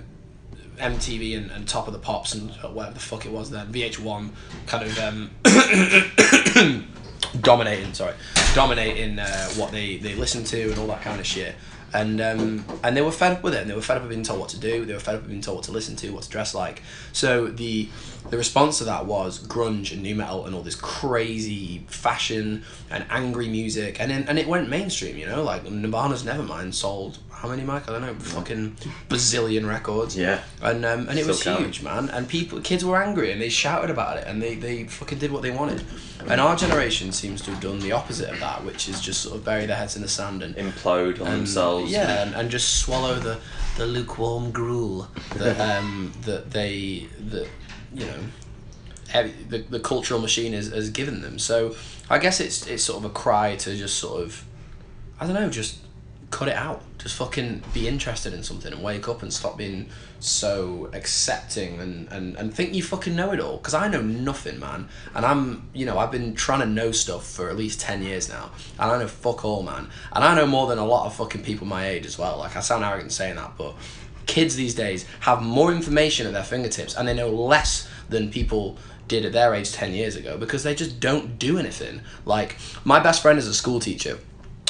MTV 0.78 1.38
and, 1.38 1.52
and 1.52 1.68
Top 1.68 1.88
of 1.88 1.94
the 1.94 2.00
Pops 2.00 2.34
and 2.34 2.52
whatever 2.74 2.94
the 2.94 3.00
fuck 3.00 3.26
it 3.26 3.32
was 3.32 3.50
then 3.50 3.72
VH1 3.72 4.30
kind 4.66 4.84
of 4.84 5.00
um, 5.00 5.32
dominating 7.42 7.94
sorry 7.94 8.14
dominating 8.54 9.20
uh, 9.20 9.48
what 9.50 9.72
they 9.72 9.98
they 9.98 10.16
listen 10.16 10.44
to 10.44 10.70
and 10.70 10.80
all 10.80 10.88
that 10.88 11.02
kind 11.02 11.20
of 11.20 11.26
shit. 11.26 11.56
And 11.94 12.20
um, 12.20 12.66
and 12.84 12.98
they 12.98 13.02
were 13.02 13.12
fed 13.12 13.32
up 13.32 13.44
with 13.44 13.54
it 13.54 13.62
and 13.62 13.70
they 13.70 13.76
were 13.76 13.82
fed 13.82 13.98
up 13.98 14.04
with 14.04 14.10
being 14.10 14.24
told 14.24 14.42
what 14.42 14.50
to 14.50 14.60
do 14.60 14.84
they 14.84 14.94
were 14.94 15.00
fed 15.00 15.16
up 15.16 15.22
with 15.22 15.30
being 15.30 15.42
told 15.42 15.58
what 15.58 15.64
to 15.66 15.72
listen 15.72 15.96
to 15.98 16.10
what 16.10 16.24
to 16.24 16.30
dress 16.30 16.54
like. 16.54 16.82
So 17.14 17.48
the 17.48 17.88
the 18.30 18.38
response 18.38 18.80
to 18.80 18.84
that 18.86 19.06
was 19.06 19.40
grunge 19.40 19.92
and 19.94 20.04
nu 20.04 20.16
metal 20.16 20.46
and 20.46 20.54
all 20.54 20.62
this 20.64 20.76
crazy 20.76 21.86
fashion 21.88 22.64
and 22.90 23.06
angry 23.10 23.48
music 23.48 24.02
and 24.02 24.12
then, 24.12 24.26
and 24.28 24.38
it 24.38 24.48
went 24.48 24.70
mainstream 24.70 25.18
you 25.18 25.26
know 25.26 25.44
like 25.44 25.64
Nirvana's 25.64 26.24
Nevermind 26.24 26.74
sold 26.74 27.20
how 27.38 27.48
many 27.48 27.64
Mike 27.64 27.88
I 27.88 27.92
don't 27.92 28.02
know 28.02 28.16
fucking 28.16 28.78
bazillion 29.10 29.68
records 29.68 30.18
Yeah. 30.18 30.42
and 30.62 30.84
um, 30.86 31.08
and 31.08 31.20
it 31.20 31.26
Still 31.32 31.56
was 31.56 31.60
huge 31.64 31.84
man 31.84 32.10
and 32.10 32.28
people 32.28 32.60
kids 32.62 32.84
were 32.84 33.02
angry 33.02 33.32
and 33.32 33.40
they 33.40 33.50
shouted 33.50 33.90
about 33.92 34.18
it 34.18 34.26
and 34.28 34.42
they, 34.42 34.56
they 34.56 34.86
fucking 34.86 35.20
did 35.20 35.32
what 35.32 35.44
they 35.44 35.52
wanted 35.52 35.84
and 36.28 36.42
our 36.42 36.56
generation 36.56 37.12
seems 37.12 37.42
to 37.44 37.52
have 37.52 37.62
done 37.62 37.80
the 37.80 37.92
opposite 37.92 38.30
of 38.30 38.40
that 38.40 38.64
which 38.66 38.90
is 38.90 39.00
just 39.00 39.22
sort 39.22 39.36
of 39.36 39.46
bury 39.46 39.66
their 39.68 39.78
heads 39.78 39.96
in 39.96 40.02
the 40.02 40.08
sand 40.08 40.42
and 40.42 40.56
Implode 40.56 41.22
on 41.22 41.28
and, 41.28 41.38
themselves. 41.42 41.92
Yeah, 41.92 42.24
and, 42.24 42.34
and 42.36 42.50
just 42.50 42.80
swallow 42.82 43.16
the, 43.16 43.38
the 43.78 43.86
lukewarm 43.86 44.52
gruel 44.52 45.08
that 45.36 45.60
um 45.78 46.12
that 46.22 46.50
they 46.52 47.08
that 47.30 47.48
you 47.94 48.06
know 48.06 48.20
every, 49.14 49.32
the 49.48 49.60
the 49.60 49.80
cultural 49.80 50.20
machine 50.20 50.54
has, 50.54 50.68
has 50.70 50.90
given 50.90 51.22
them. 51.22 51.38
So 51.40 51.76
I 52.10 52.18
guess 52.18 52.40
it's 52.40 52.66
it's 52.66 52.84
sort 52.84 52.98
of 53.04 53.12
a 53.12 53.14
cry 53.14 53.56
to 53.58 53.76
just 53.78 53.98
sort 54.00 54.24
of 54.24 54.44
I 55.20 55.26
don't 55.26 55.36
know, 55.36 55.50
just 55.50 55.78
cut 56.32 56.48
it 56.48 56.56
out. 56.56 56.82
Just 56.98 57.16
fucking 57.16 57.64
be 57.74 57.88
interested 57.88 58.34
in 58.34 58.44
something 58.44 58.74
and 58.74 58.84
wake 58.84 59.08
up 59.08 59.22
and 59.22 59.32
stop 59.32 59.58
being 59.58 59.90
so 60.20 60.90
accepting 60.94 61.80
and, 61.80 62.12
and, 62.12 62.36
and 62.36 62.54
think 62.54 62.74
you 62.74 62.84
fucking 62.84 63.16
know 63.16 63.32
it 63.32 63.40
all. 63.40 63.58
Because 63.58 63.74
I 63.74 63.88
know 63.88 64.02
nothing, 64.02 64.60
man. 64.60 64.90
And 65.16 65.26
I'm, 65.26 65.70
you 65.74 65.86
know, 65.86 65.98
I've 65.98 66.12
been 66.12 66.34
trying 66.34 66.60
to 66.60 66.66
know 66.66 66.92
stuff 66.92 67.26
for 67.26 67.50
at 67.50 67.56
least 67.56 67.80
10 67.80 68.02
years 68.02 68.28
now. 68.28 68.52
And 68.80 68.92
I 68.92 69.00
know 69.00 69.08
fuck 69.08 69.46
all, 69.46 69.64
man. 69.64 69.90
And 70.12 70.24
I 70.24 70.36
know 70.36 70.46
more 70.46 70.68
than 70.68 70.80
a 70.80 70.86
lot 70.86 71.06
of 71.06 71.16
fucking 71.16 71.44
people 71.44 71.66
my 71.66 71.88
age 71.88 72.06
as 72.06 72.18
well. 72.18 72.38
Like, 72.40 72.56
I 72.56 72.60
sound 72.60 72.84
arrogant 72.84 73.12
saying 73.12 73.36
that, 73.36 73.54
but 73.58 73.76
kids 74.26 74.58
these 74.58 74.76
days 74.76 75.06
have 75.22 75.42
more 75.42 75.72
information 75.72 76.28
at 76.28 76.34
their 76.34 76.44
fingertips 76.44 76.96
and 76.96 77.08
they 77.08 77.14
know 77.14 77.30
less 77.30 77.90
than 78.10 78.30
people 78.30 78.78
did 79.08 79.24
at 79.24 79.32
their 79.32 79.56
age 79.56 79.72
10 79.72 79.94
years 79.94 80.18
ago 80.18 80.38
because 80.38 80.64
they 80.64 80.76
just 80.76 81.00
don't 81.00 81.40
do 81.40 81.58
anything. 81.58 82.02
Like, 82.26 82.58
my 82.84 83.00
best 83.00 83.22
friend 83.22 83.40
is 83.40 83.48
a 83.48 83.54
school 83.54 83.80
teacher 83.80 84.20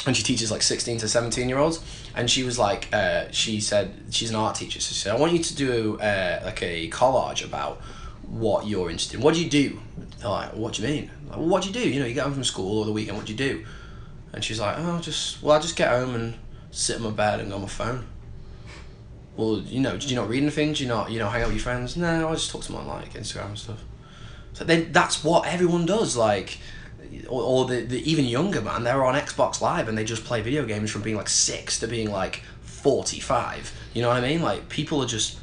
and 0.06 0.16
she 0.16 0.22
teaches 0.22 0.50
like 0.50 0.62
16 0.62 0.98
to 0.98 1.08
17 1.08 1.48
year 1.48 1.58
olds 1.58 1.80
and 2.14 2.30
she 2.30 2.42
was 2.42 2.58
like 2.58 2.88
uh, 2.92 3.24
she 3.30 3.60
said 3.60 3.94
she's 4.10 4.30
an 4.30 4.36
art 4.36 4.56
teacher. 4.56 4.80
So 4.80 4.92
she 4.92 5.00
said 5.00 5.14
i 5.14 5.18
want 5.18 5.32
you 5.32 5.40
to 5.40 5.54
do 5.54 5.98
uh, 6.00 6.40
like 6.44 6.62
a 6.62 6.88
collage 6.90 7.44
about 7.44 7.80
what 8.26 8.66
you're 8.66 8.90
interested 8.90 9.16
in. 9.16 9.22
What 9.22 9.34
do 9.34 9.42
you 9.42 9.50
do? 9.50 9.80
They're 10.18 10.28
like 10.28 10.54
what 10.54 10.74
do 10.74 10.82
you 10.82 10.88
mean? 10.88 11.10
Like, 11.28 11.38
what 11.38 11.62
do 11.62 11.68
you 11.68 11.74
do? 11.74 11.88
You 11.88 12.00
know 12.00 12.06
you 12.06 12.14
get 12.14 12.24
home 12.24 12.34
from 12.34 12.44
school 12.44 12.78
or 12.80 12.84
the 12.84 12.92
weekend. 12.92 13.16
What 13.16 13.26
do 13.26 13.32
you 13.32 13.38
do? 13.38 13.64
And 14.32 14.44
she's 14.44 14.60
like 14.60 14.76
oh 14.78 15.00
just 15.00 15.42
well 15.42 15.56
i 15.56 15.60
just 15.60 15.76
get 15.76 15.88
home 15.88 16.14
and 16.14 16.34
sit 16.70 16.96
in 16.96 17.02
my 17.02 17.10
bed 17.10 17.40
and 17.40 17.48
go 17.48 17.56
on 17.56 17.62
my 17.62 17.68
phone. 17.68 18.06
Well 19.36 19.58
you 19.58 19.80
know 19.80 19.92
did 19.92 20.10
you 20.10 20.16
not 20.16 20.28
read 20.28 20.42
anything? 20.42 20.74
Do 20.74 20.82
you 20.82 20.88
not 20.88 21.10
you 21.10 21.18
know 21.18 21.28
hang 21.28 21.42
out 21.42 21.48
with 21.48 21.56
your 21.56 21.62
friends? 21.62 21.96
No 21.96 22.28
i 22.28 22.34
just 22.34 22.50
talk 22.50 22.62
to 22.62 22.72
them 22.72 22.80
on 22.80 22.86
like 22.86 23.14
instagram 23.14 23.46
and 23.46 23.58
stuff. 23.58 23.82
So 24.52 24.64
then 24.64 24.92
that's 24.92 25.22
what 25.22 25.46
everyone 25.46 25.86
does 25.86 26.16
like 26.16 26.58
or, 27.28 27.42
or 27.42 27.64
the, 27.66 27.80
the 27.82 28.10
even 28.10 28.24
younger 28.24 28.60
man 28.60 28.84
they're 28.84 29.04
on 29.04 29.14
xbox 29.14 29.60
live 29.60 29.88
and 29.88 29.96
they 29.96 30.04
just 30.04 30.24
play 30.24 30.40
video 30.42 30.64
games 30.64 30.90
from 30.90 31.02
being 31.02 31.16
like 31.16 31.28
six 31.28 31.78
to 31.80 31.86
being 31.86 32.10
like 32.10 32.42
45 32.62 33.72
you 33.94 34.02
know 34.02 34.08
what 34.08 34.16
i 34.16 34.20
mean 34.20 34.42
like 34.42 34.68
people 34.68 35.02
are 35.02 35.06
just 35.06 35.38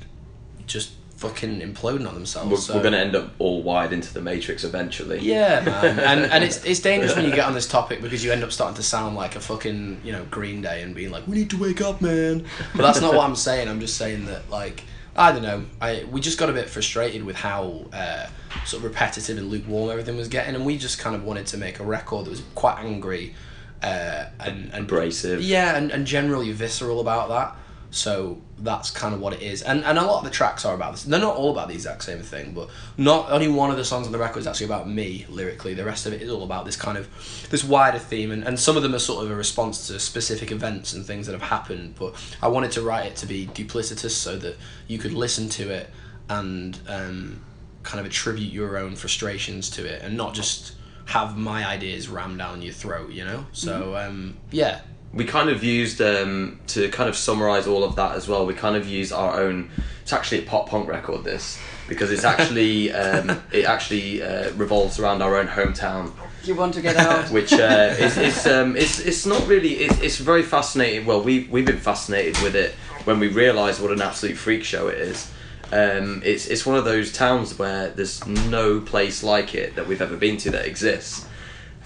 just 0.68 0.92
fucking 1.18 1.62
imploding 1.62 2.08
on 2.08 2.14
themselves 2.14 2.50
We're, 2.52 2.58
so- 2.58 2.76
we're 2.76 2.82
going 2.82 2.94
to 2.94 3.00
end 3.00 3.16
up 3.16 3.32
all 3.40 3.64
wired 3.64 3.94
into 3.94 4.14
the 4.14 4.22
matrix 4.22 4.64
eventually. 4.66 5.20
yeah, 5.20 5.62
man, 5.62 6.00
and 6.24 6.32
and 6.32 6.44
it's 6.44 6.64
it's 6.66 6.82
dangerous 6.82 7.16
when 7.16 7.24
you 7.26 7.32
get 7.34 7.46
on 7.46 7.54
this 7.54 7.68
topic 7.68 8.02
because 8.02 8.22
you 8.24 8.32
end 8.34 8.44
up 8.44 8.52
starting 8.52 8.76
to 8.76 8.84
sound 8.84 9.16
like 9.16 9.36
a 9.38 9.40
fucking 9.40 10.02
you 10.04 10.12
know 10.12 10.26
Green 10.30 10.62
Day 10.62 10.82
and 10.82 10.94
being 10.94 11.12
like, 11.12 11.26
we 11.26 11.36
need 11.38 11.50
to 11.52 11.58
wake 11.58 11.80
up, 11.82 12.02
man. 12.02 12.46
But 12.76 12.82
that's 12.82 13.00
not 13.00 13.14
what 13.16 13.24
I'm 13.28 13.36
saying. 13.38 13.70
I'm 13.70 13.80
just 13.80 13.96
saying 13.98 14.26
that 14.26 14.50
like 14.50 14.84
I 15.16 15.32
don't 15.32 15.44
know. 15.44 15.66
I 15.80 16.06
we 16.12 16.20
just 16.20 16.38
got 16.38 16.50
a 16.50 16.54
bit 16.54 16.70
frustrated 16.70 17.24
with 17.24 17.38
how 17.38 17.86
uh, 17.94 18.28
sort 18.66 18.84
of 18.84 18.84
repetitive 18.84 19.38
and 19.38 19.50
lukewarm 19.50 19.90
everything 19.90 20.18
was 20.18 20.28
getting, 20.28 20.56
and 20.56 20.66
we 20.66 20.78
just 20.78 21.00
kind 21.00 21.16
of 21.16 21.24
wanted 21.24 21.48
to 21.48 21.58
make 21.58 21.80
a 21.80 21.84
record 21.84 22.26
that 22.26 22.32
was 22.32 22.44
quite 22.54 22.80
angry 22.80 23.34
uh, 23.82 24.26
and 24.40 24.74
and 24.74 24.86
Abrasive. 24.90 25.42
yeah, 25.42 25.78
and, 25.78 25.92
and 25.92 26.06
generally 26.06 26.52
visceral 26.52 27.00
about 27.00 27.30
that. 27.30 27.56
So 27.96 28.42
that's 28.60 28.92
kind 28.92 29.14
of 29.16 29.22
what 29.22 29.32
it 29.32 29.42
is. 29.42 29.62
And 29.62 29.86
and 29.86 29.98
a 29.98 30.02
lot 30.02 30.18
of 30.18 30.26
the 30.26 30.30
tracks 30.30 30.66
are 30.66 30.76
about 30.76 30.92
this. 30.92 31.04
They're 31.04 31.20
not 31.20 31.38
all 31.38 31.52
about 31.52 31.70
the 31.70 31.74
exact 31.74 32.04
same 32.04 32.22
thing, 32.22 32.52
but 32.52 32.70
not 32.98 33.32
only 33.32 33.48
one 33.48 33.72
of 33.72 33.78
the 33.78 33.86
songs 33.86 34.06
on 34.06 34.12
the 34.12 34.18
record 34.18 34.40
is 34.40 34.48
actually 34.48 34.66
about 34.66 34.90
me 34.90 35.26
lyrically. 35.30 35.74
The 35.74 35.86
rest 35.86 36.06
of 36.06 36.12
it 36.12 36.22
is 36.22 36.30
all 36.30 36.44
about 36.44 36.66
this 36.66 36.76
kind 36.76 36.98
of 36.98 37.08
this 37.50 37.64
wider 37.64 37.98
theme 37.98 38.32
and, 38.32 38.44
and 38.44 38.60
some 38.60 38.76
of 38.76 38.84
them 38.84 38.94
are 38.94 39.00
sort 39.00 39.24
of 39.24 39.32
a 39.32 39.36
response 39.36 39.88
to 39.88 39.98
specific 39.98 40.52
events 40.52 40.94
and 40.94 41.06
things 41.06 41.26
that 41.28 41.32
have 41.32 41.42
happened. 41.42 41.96
But 41.98 42.16
I 42.42 42.50
wanted 42.50 42.72
to 42.74 42.82
write 42.82 43.06
it 43.06 43.16
to 43.18 43.26
be 43.28 43.48
duplicitous 43.48 44.12
so 44.12 44.38
that 44.40 44.58
you 44.88 44.98
could 44.98 45.14
listen 45.14 45.48
to 45.50 45.70
it 45.70 45.90
and 46.30 46.78
um, 46.90 47.42
kind 47.84 48.02
of 48.02 48.06
attribute 48.06 48.52
your 48.52 48.78
own 48.78 48.98
frustrations 48.98 49.70
to 49.70 49.86
it 49.86 50.02
and 50.02 50.18
not 50.18 50.34
just 50.34 50.74
have 51.06 51.38
my 51.38 51.66
ideas 51.66 52.10
rammed 52.10 52.40
down 52.40 52.62
your 52.62 52.74
throat, 52.74 53.12
you 53.12 53.24
know? 53.24 53.46
So 53.54 53.96
um, 53.96 54.36
yeah, 54.52 54.82
we 55.16 55.24
kind 55.24 55.50
of 55.50 55.64
used 55.64 56.02
um, 56.02 56.60
to 56.68 56.90
kind 56.90 57.10
of 57.10 57.16
summarize 57.16 57.66
all 57.66 57.84
of 57.84 57.96
that 57.96 58.16
as 58.16 58.28
well. 58.28 58.46
We 58.46 58.54
kind 58.54 58.76
of 58.76 58.88
used 58.88 59.14
our 59.14 59.40
own. 59.40 59.72
It's 60.02 60.14
actually 60.14 60.40
a 60.40 60.46
pop 60.46 60.70
punk 60.70 60.88
record. 60.88 61.24
This 61.24 61.58
because 61.88 62.12
it's 62.12 62.24
actually 62.24 62.92
um, 63.04 63.42
it 63.52 63.66
actually 63.66 64.22
uh, 64.22 64.52
revolves 64.54 65.00
around 65.00 65.22
our 65.22 65.38
own 65.38 65.48
hometown, 65.48 66.12
You 66.44 66.56
want 66.56 66.74
to 66.76 66.82
get 66.82 66.98
out? 66.98 67.32
which 67.32 67.54
uh, 67.54 67.96
is 67.98 68.18
it's, 68.18 68.46
um, 68.46 68.76
it's 68.76 69.00
it's 69.00 69.26
not 69.26 69.48
really 69.48 69.76
it's, 69.76 70.00
it's 70.02 70.18
very 70.18 70.44
fascinating. 70.44 71.06
Well, 71.06 71.22
we 71.22 71.48
we've 71.50 71.66
been 71.66 71.80
fascinated 71.80 72.42
with 72.44 72.56
it 72.56 72.74
when 73.06 73.20
we 73.20 73.30
realised 73.30 73.82
what 73.82 73.92
an 73.92 74.02
absolute 74.02 74.36
freak 74.38 74.64
show 74.64 74.88
it 74.90 74.98
is. 75.00 75.32
Um, 75.72 76.22
it's 76.26 76.48
it's 76.48 76.66
one 76.66 76.78
of 76.78 76.86
those 76.86 77.12
towns 77.12 77.58
where 77.58 77.90
there's 77.90 78.26
no 78.28 78.82
place 78.82 79.24
like 79.24 79.56
it 79.56 79.76
that 79.76 79.88
we've 79.88 80.02
ever 80.02 80.18
been 80.18 80.38
to 80.38 80.52
that 80.52 80.66
exists, 80.66 81.26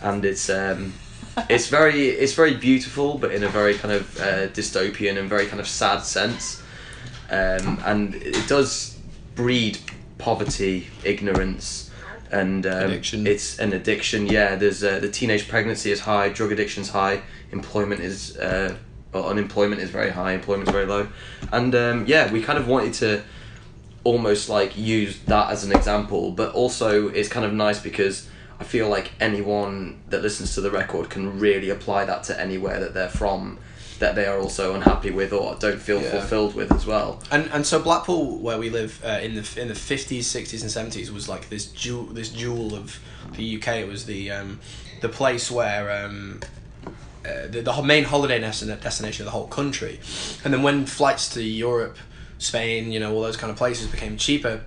and 0.01 0.25
it's 0.25 0.49
um, 0.49 0.93
it's 1.49 1.67
very 1.67 2.09
it's 2.09 2.33
very 2.33 2.55
beautiful, 2.55 3.17
but 3.17 3.31
in 3.31 3.43
a 3.43 3.49
very 3.49 3.75
kind 3.75 3.93
of 3.93 4.19
uh, 4.19 4.47
dystopian 4.49 5.17
and 5.17 5.29
very 5.29 5.45
kind 5.45 5.59
of 5.59 5.67
sad 5.67 5.99
sense, 5.99 6.61
um, 7.29 7.81
and 7.85 8.15
it 8.15 8.47
does 8.47 8.97
breed 9.35 9.77
poverty, 10.17 10.87
ignorance, 11.03 11.89
and 12.31 12.65
um, 12.65 12.91
Addiction. 12.91 13.27
It's 13.27 13.59
an 13.59 13.73
addiction. 13.73 14.27
Yeah, 14.27 14.55
there's 14.55 14.83
uh, 14.83 14.99
the 14.99 15.09
teenage 15.09 15.47
pregnancy 15.47 15.91
is 15.91 16.01
high, 16.01 16.29
drug 16.29 16.51
addiction's 16.51 16.89
high, 16.89 17.21
employment 17.51 18.01
is 18.01 18.37
uh, 18.37 18.75
well, 19.11 19.27
unemployment 19.27 19.81
is 19.81 19.89
very 19.89 20.11
high, 20.11 20.33
employment's 20.33 20.71
very 20.71 20.85
low, 20.85 21.07
and 21.51 21.73
um, 21.75 22.05
yeah, 22.07 22.31
we 22.31 22.41
kind 22.41 22.59
of 22.59 22.67
wanted 22.67 22.93
to 22.95 23.23
almost 24.03 24.49
like 24.49 24.77
use 24.77 25.19
that 25.21 25.51
as 25.51 25.63
an 25.63 25.71
example, 25.71 26.31
but 26.31 26.53
also 26.53 27.09
it's 27.09 27.29
kind 27.29 27.45
of 27.45 27.53
nice 27.53 27.79
because 27.79 28.29
I 28.59 28.63
feel 28.63 28.89
like 28.89 29.11
anyone 29.19 29.99
that 30.09 30.21
listens 30.21 30.53
to 30.55 30.61
the 30.61 30.69
record 30.71 31.09
can 31.09 31.39
really 31.39 31.69
apply 31.69 32.05
that 32.05 32.23
to 32.25 32.39
anywhere 32.39 32.79
that 32.79 32.93
they're 32.93 33.09
from 33.09 33.57
that 33.99 34.15
they 34.15 34.25
are 34.25 34.39
also 34.39 34.75
unhappy 34.75 35.11
with 35.11 35.33
or 35.33 35.55
don't 35.59 35.79
feel 35.81 36.01
Yeah. 36.01 36.11
fulfilled 36.11 36.55
with 36.55 36.71
as 36.73 36.85
well. 36.85 37.21
And 37.31 37.49
and 37.51 37.65
so 37.65 37.79
Blackpool, 37.81 38.37
where 38.39 38.57
we 38.57 38.69
live 38.69 39.01
uh, 39.05 39.19
in 39.21 39.35
the 39.35 39.61
in 39.61 39.67
the 39.67 39.75
fifties, 39.75 40.27
sixties, 40.27 40.61
and 40.61 40.71
seventies, 40.71 41.11
was 41.11 41.27
like 41.27 41.49
this 41.49 41.65
jewel 41.67 42.03
this 42.05 42.29
jewel 42.29 42.75
of 42.75 42.99
the 43.33 43.57
UK. 43.57 43.67
It 43.79 43.87
was 43.87 44.05
the 44.05 44.31
um, 44.31 44.59
the 45.01 45.09
place 45.09 45.49
where. 45.51 46.05
Um, 46.05 46.39
uh, 47.25 47.47
the, 47.47 47.61
the 47.61 47.83
main 47.83 48.05
holiday 48.05 48.39
destin- 48.39 48.79
destination 48.79 49.23
of 49.23 49.25
the 49.25 49.31
whole 49.37 49.47
country, 49.47 49.99
and 50.45 50.53
then 50.53 50.63
when 50.63 50.85
flights 50.85 51.27
to 51.27 51.43
Europe, 51.43 51.97
Spain, 52.37 52.93
you 52.93 52.99
know, 53.01 53.13
all 53.13 53.21
those 53.21 53.35
kind 53.35 53.51
of 53.51 53.57
places 53.57 53.87
became 53.87 54.15
cheaper, 54.15 54.61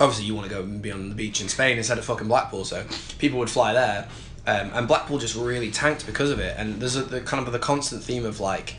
obviously 0.00 0.24
you 0.24 0.34
want 0.34 0.48
to 0.48 0.54
go 0.54 0.62
and 0.62 0.82
be 0.82 0.90
on 0.90 1.08
the 1.08 1.14
beach 1.14 1.40
in 1.40 1.48
Spain 1.48 1.78
instead 1.78 1.98
of 1.98 2.04
fucking 2.04 2.28
Blackpool. 2.28 2.64
So 2.64 2.84
people 3.18 3.38
would 3.38 3.50
fly 3.50 3.72
there, 3.72 4.08
um, 4.46 4.70
and 4.74 4.88
Blackpool 4.88 5.18
just 5.18 5.36
really 5.36 5.70
tanked 5.70 6.06
because 6.06 6.30
of 6.30 6.38
it. 6.38 6.54
And 6.58 6.80
there's 6.80 6.96
a 6.96 7.02
the 7.02 7.20
kind 7.20 7.46
of 7.46 7.52
the 7.52 7.58
constant 7.58 8.02
theme 8.02 8.24
of 8.24 8.40
like, 8.40 8.76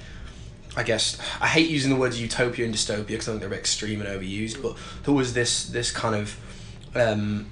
I 0.75 0.83
guess 0.83 1.17
I 1.39 1.47
hate 1.47 1.69
using 1.69 1.91
the 1.91 1.97
words 1.97 2.21
utopia 2.21 2.65
and 2.65 2.73
dystopia 2.73 3.07
because 3.07 3.27
I 3.27 3.31
think 3.31 3.41
they're 3.41 3.47
a 3.47 3.51
bit 3.51 3.59
extreme 3.59 4.01
and 4.01 4.09
overused. 4.09 4.61
But 4.61 4.77
there 5.03 5.13
was 5.13 5.33
this 5.33 5.67
this 5.67 5.91
kind 5.91 6.15
of 6.15 6.37
um, 6.95 7.47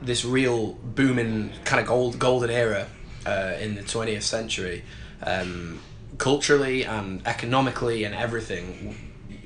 this 0.00 0.24
real 0.24 0.72
booming 0.72 1.52
kind 1.64 1.80
of 1.80 1.86
gold 1.86 2.18
golden 2.18 2.50
era 2.50 2.86
uh, 3.26 3.54
in 3.60 3.74
the 3.74 3.82
twentieth 3.82 4.22
century, 4.24 4.84
um, 5.22 5.80
culturally 6.18 6.84
and 6.84 7.26
economically 7.26 8.04
and 8.04 8.14
everything. 8.14 8.96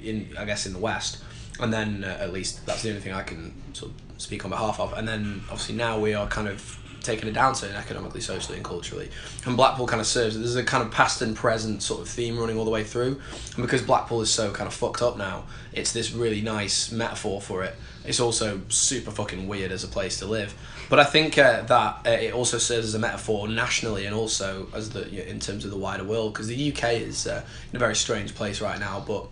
In 0.03 0.37
I 0.39 0.45
guess 0.45 0.67
in 0.67 0.75
the 0.75 0.79
West, 0.79 1.25
and 1.61 1.73
then 1.73 2.05
uh, 2.05 2.19
at 2.21 2.33
least 2.33 2.65
that's 2.67 2.83
the 2.83 2.91
only 2.91 3.01
thing 3.01 3.13
I 3.13 3.23
can 3.23 3.55
sort 3.73 3.93
of 3.93 4.23
speak 4.23 4.45
on 4.45 4.51
behalf 4.51 4.81
of. 4.81 4.93
And 4.95 5.07
then 5.07 5.43
obviously 5.45 5.75
now 5.75 5.99
we 5.99 6.15
are 6.15 6.27
kind 6.27 6.49
of 6.49 6.81
taking 7.05 7.29
a 7.29 7.33
downturn 7.33 7.75
economically, 7.75 8.21
socially, 8.21 8.57
and 8.57 8.65
culturally. 8.65 9.11
And 9.45 9.57
Blackpool 9.57 9.87
kind 9.87 10.01
of 10.01 10.07
serves 10.07 10.37
there's 10.37 10.57
a 10.57 10.65
kind 10.65 10.83
of 10.83 10.91
past 10.91 11.23
and 11.23 11.37
present 11.37 11.83
sort 11.83 12.01
of 12.01 12.09
theme 12.09 12.39
running 12.39 12.57
all 12.57 12.65
the 12.65 12.71
way 12.71 12.83
through. 12.83 13.21
And 13.55 13.63
because 13.63 13.83
Blackpool 13.83 14.23
is 14.23 14.31
so 14.31 14.51
kind 14.51 14.67
of 14.67 14.75
fucked 14.75 15.03
up 15.03 15.17
now, 15.17 15.45
it's 15.73 15.93
this 15.93 16.13
really 16.13 16.41
nice 16.41 16.91
metaphor 16.91 17.41
for 17.41 17.63
it. 17.63 17.77
It's 18.05 18.21
also 18.21 18.61
super 18.69 19.11
fucking 19.11 19.47
weird 19.47 19.71
as 19.71 19.85
a 19.85 19.89
place 19.89 20.19
to 20.19 20.27
live. 20.27 20.55
But 20.91 20.99
I 20.99 21.05
think 21.05 21.39
uh, 21.39 21.63
that 21.63 22.07
uh, 22.07 22.11
it 22.11 22.35
also 22.35 22.59
serves 22.59 22.87
as 22.87 22.95
a 22.95 22.99
metaphor 22.99 23.49
nationally 23.49 24.07
and 24.07 24.15
also 24.15 24.69
as 24.75 24.91
the 24.91 25.09
you 25.11 25.19
know, 25.21 25.25
in 25.25 25.41
terms 25.41 25.65
of 25.65 25.71
the 25.71 25.79
wider 25.79 26.05
world 26.05 26.35
because 26.35 26.47
the 26.47 26.73
UK 26.73 26.95
is 26.95 27.27
uh, 27.27 27.43
in 27.71 27.77
a 27.77 27.79
very 27.79 27.97
strange 27.97 28.35
place 28.35 28.61
right 28.61 28.79
now. 28.79 29.03
But 29.07 29.27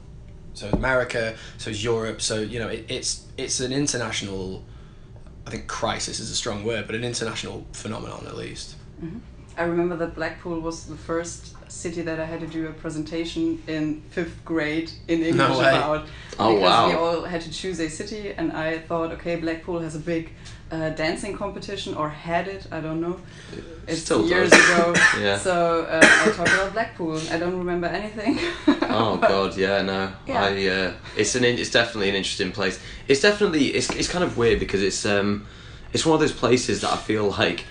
so 0.54 0.68
America, 0.71 1.37
so 1.59 1.71
is 1.71 1.82
Europe. 1.82 2.21
So 2.21 2.40
you 2.40 2.59
know, 2.59 2.68
it, 2.68 2.87
it's 2.88 3.26
it's 3.37 3.61
an 3.61 3.73
international. 3.73 4.64
I 5.47 5.50
think 5.50 5.66
crisis 5.66 6.21
is 6.21 6.30
a 6.30 6.37
strong 6.37 6.64
word, 6.64 6.87
but 6.87 6.94
an 6.94 7.04
international 7.04 7.66
phenomenon 7.73 8.26
at 8.26 8.37
least. 8.37 8.76
Mm-hmm. 9.02 9.18
I 9.56 9.64
remember 9.64 9.97
that 9.97 10.14
Blackpool 10.14 10.61
was 10.61 10.87
the 10.87 10.97
first 10.97 11.54
city 11.73 12.02
that 12.02 12.21
I 12.21 12.25
had 12.25 12.41
to 12.41 12.47
do 12.47 12.69
a 12.69 12.73
presentation 12.73 13.62
in 13.67 14.02
fifth 14.11 14.45
grade 14.45 14.91
in 15.09 15.23
English 15.23 15.59
way. 15.59 15.69
about. 15.71 16.07
Oh, 16.38 16.55
because 16.55 16.62
wow. 16.62 16.88
we 16.88 16.95
all 16.95 17.23
had 17.25 17.41
to 17.43 17.50
choose 17.50 17.81
a 17.81 17.88
city, 17.88 18.33
and 18.33 18.52
I 18.52 18.79
thought, 18.79 19.11
okay, 19.12 19.37
Blackpool 19.37 19.81
has 19.81 19.95
a 19.97 19.99
big 19.99 20.33
uh, 20.71 20.91
dancing 20.91 21.37
competition, 21.37 21.95
or 21.95 22.09
had 22.09 22.49
it, 22.49 22.67
I 22.71 22.81
don't 22.81 23.00
know. 23.00 23.19
It's 23.87 24.02
Still 24.02 24.26
years 24.26 24.50
does. 24.50 24.71
ago. 24.71 24.95
Yeah. 25.21 25.37
So 25.38 25.85
uh, 25.85 26.00
I 26.02 26.31
talked 26.31 26.52
about 26.52 26.73
Blackpool. 26.73 27.21
I 27.31 27.38
don't 27.38 27.59
remember 27.59 27.87
anything. 27.87 28.38
Oh 28.95 29.17
god, 29.17 29.57
yeah, 29.57 29.81
no. 29.81 30.12
Yeah. 30.26 30.45
I 30.45 30.67
uh, 30.67 30.93
it's 31.17 31.35
an 31.35 31.45
in- 31.45 31.59
it's 31.59 31.71
definitely 31.71 32.11
an 32.11 32.14
interesting 32.14 32.52
place. 32.52 32.79
It's 33.09 33.23
definitely 33.23 33.69
it's, 33.69 33.88
it's 33.91 34.07
kind 34.07 34.23
of 34.23 34.37
weird 34.37 34.61
because 34.61 34.83
it's 34.83 35.07
um 35.07 35.47
it's 35.95 36.05
one 36.05 36.14
of 36.14 36.21
those 36.21 36.33
places 36.33 36.83
that 36.83 36.93
I 36.93 36.97
feel 36.97 37.31
like 37.31 37.64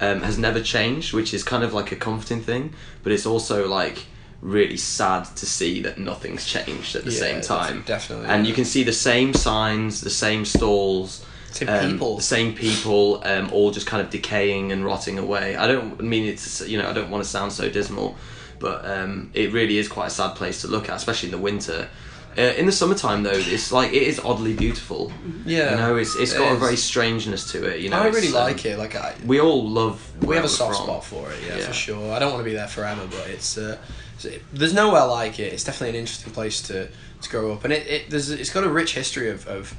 um, 0.00 0.22
has 0.22 0.38
never 0.38 0.60
changed, 0.60 1.12
which 1.12 1.32
is 1.34 1.42
kind 1.44 1.64
of 1.64 1.72
like 1.74 1.92
a 1.92 1.96
comforting 1.96 2.40
thing, 2.40 2.72
but 3.02 3.12
it's 3.12 3.26
also 3.26 3.66
like 3.68 4.06
really 4.40 4.76
sad 4.76 5.24
to 5.36 5.44
see 5.46 5.80
that 5.82 5.98
nothing's 5.98 6.46
changed 6.46 6.94
at 6.94 7.04
the 7.04 7.10
Yeah, 7.10 7.18
same 7.18 7.40
time. 7.40 7.82
definitely, 7.86 8.28
And 8.28 8.44
yeah. 8.44 8.48
you 8.48 8.54
can 8.54 8.64
see 8.64 8.84
the 8.84 8.92
same 8.92 9.34
signs, 9.34 10.00
the 10.00 10.10
same 10.10 10.44
stalls, 10.44 11.24
Same 11.50 11.68
um, 11.68 11.90
people. 11.92 12.16
the 12.16 12.22
same 12.22 12.54
people, 12.54 13.20
um, 13.24 13.50
all 13.52 13.70
just 13.72 13.86
kind 13.86 14.00
of 14.00 14.10
decaying 14.10 14.70
and 14.70 14.84
rotting 14.84 15.18
away. 15.18 15.56
I 15.56 15.66
don't 15.66 16.00
mean 16.00 16.24
it's 16.24 16.60
you 16.68 16.78
know 16.78 16.88
I 16.88 16.92
don't 16.92 17.10
want 17.10 17.24
to 17.24 17.28
sound 17.28 17.52
so 17.52 17.68
dismal, 17.68 18.16
but 18.60 18.84
um, 18.84 19.30
it 19.34 19.52
really 19.52 19.78
is 19.78 19.88
quite 19.88 20.06
a 20.06 20.10
sad 20.10 20.36
place 20.36 20.60
to 20.60 20.68
look 20.68 20.88
at, 20.88 20.96
especially 20.96 21.28
in 21.28 21.32
the 21.32 21.42
winter. 21.42 21.88
Uh, 22.36 22.42
in 22.56 22.66
the 22.66 22.72
summertime 22.72 23.22
though, 23.24 23.30
it's 23.34 23.72
like 23.72 23.92
it 23.92 24.02
is 24.02 24.20
oddly 24.20 24.54
beautiful. 24.54 25.12
Yeah, 25.44 25.70
you 25.72 25.76
know, 25.76 25.96
it's 25.96 26.14
it's 26.14 26.32
it 26.34 26.38
got 26.38 26.52
a 26.52 26.56
very 26.56 26.76
strangeness 26.76 27.50
to 27.52 27.64
it. 27.66 27.80
You 27.80 27.90
know, 27.90 27.98
I 27.98 28.06
it's, 28.08 28.14
really 28.16 28.28
um, 28.28 28.34
like 28.34 28.64
it. 28.64 28.78
Like 28.78 28.94
I, 28.94 29.14
We 29.26 29.40
all 29.40 29.68
love. 29.68 29.98
we 30.24 30.36
have 30.36 30.44
a 30.44 30.48
soft 30.48 30.76
from. 30.76 30.84
spot 30.86 31.04
for 31.04 31.30
it, 31.32 31.38
yeah, 31.46 31.56
Yeah. 31.58 31.66
for 31.66 31.72
sure. 31.72 32.12
I 32.12 32.18
don't 32.20 32.30
want 32.32 32.40
to 32.40 32.48
be 32.50 32.54
there 32.54 32.68
forever, 32.68 33.06
but 33.10 33.26
it's 33.28 33.58
uh, 33.58 33.78
it's- 34.24 34.40
there's 34.52 34.72
nowhere 34.74 35.06
like 35.06 35.38
it. 35.40 35.52
It's 35.52 35.64
definitely 35.64 35.90
an 35.90 36.00
interesting 36.02 36.32
place 36.32 36.60
to, 36.68 36.88
to 37.22 37.28
grow 37.30 37.52
up, 37.52 37.64
and 37.64 37.72
it, 37.72 37.86
it 37.88 38.10
there's 38.10 38.30
it's 38.30 38.50
got 38.50 38.62
a 38.64 38.68
rich 38.68 38.94
history 38.94 39.30
of, 39.30 39.46
of 39.48 39.74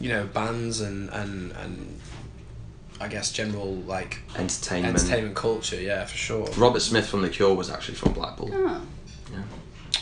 you 0.00 0.08
know 0.08 0.24
bands 0.26 0.80
and 0.80 1.10
and 1.10 1.52
and 1.52 2.00
I 3.00 3.08
guess 3.08 3.32
general 3.32 3.74
like 3.74 4.20
Entertainment. 4.38 4.96
entertainment 4.96 5.34
culture. 5.34 5.80
Yeah, 5.80 6.04
for 6.04 6.16
sure. 6.16 6.46
Robert 6.56 6.80
Smith 6.82 7.08
from 7.08 7.22
The 7.22 7.28
Cure 7.28 7.54
was 7.54 7.70
actually 7.70 7.96
from 7.96 8.12
Blackpool. 8.12 8.50
Ah. 8.54 8.82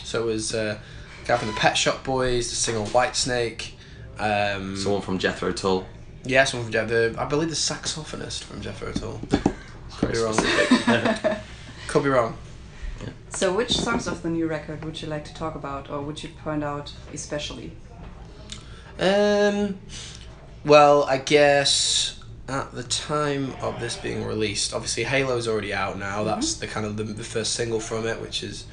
So 0.03 0.23
it 0.23 0.25
was 0.33 0.53
uh, 0.53 0.77
guy 1.25 1.37
from 1.37 1.47
the 1.47 1.53
Pet 1.53 1.77
Shop 1.77 2.03
Boys, 2.03 2.49
the 2.49 2.55
singer 2.55 2.79
White 2.79 3.15
Snake. 3.15 3.75
Um, 4.19 4.77
Someone 4.77 5.01
from 5.01 5.17
Jethro 5.17 5.51
Tull. 5.51 5.85
yeah, 6.23 6.43
someone 6.43 6.65
from 6.65 6.73
Jethro. 6.73 7.09
The, 7.09 7.19
I 7.21 7.25
believe 7.25 7.49
the 7.49 7.55
saxophonist 7.55 8.43
from 8.43 8.61
Jethro 8.61 8.91
Tull. 8.91 9.19
Could 9.97 10.11
be 10.13 10.19
wrong. 10.19 10.35
Could 11.87 12.03
be 12.03 12.09
wrong. 12.09 12.37
So, 13.29 13.51
which 13.51 13.71
songs 13.71 14.05
of 14.07 14.21
the 14.21 14.29
new 14.29 14.47
record 14.47 14.85
would 14.85 15.01
you 15.01 15.07
like 15.07 15.25
to 15.25 15.33
talk 15.33 15.55
about, 15.55 15.89
or 15.89 16.01
would 16.01 16.21
you 16.21 16.29
point 16.43 16.63
out 16.63 16.93
especially? 17.13 17.71
Um, 18.99 19.79
well, 20.63 21.03
I 21.05 21.17
guess 21.17 22.19
at 22.47 22.71
the 22.73 22.83
time 22.83 23.53
of 23.59 23.79
this 23.79 23.97
being 23.97 24.23
released, 24.23 24.71
obviously 24.73 25.03
Halo's 25.03 25.47
already 25.47 25.73
out 25.73 25.97
now. 25.97 26.23
That's 26.23 26.53
the 26.53 26.67
kind 26.67 26.85
of 26.85 26.95
the, 26.95 27.03
the 27.03 27.23
first 27.23 27.53
single 27.53 27.79
from 27.79 28.05
it, 28.05 28.21
which 28.21 28.43
is 28.43 28.65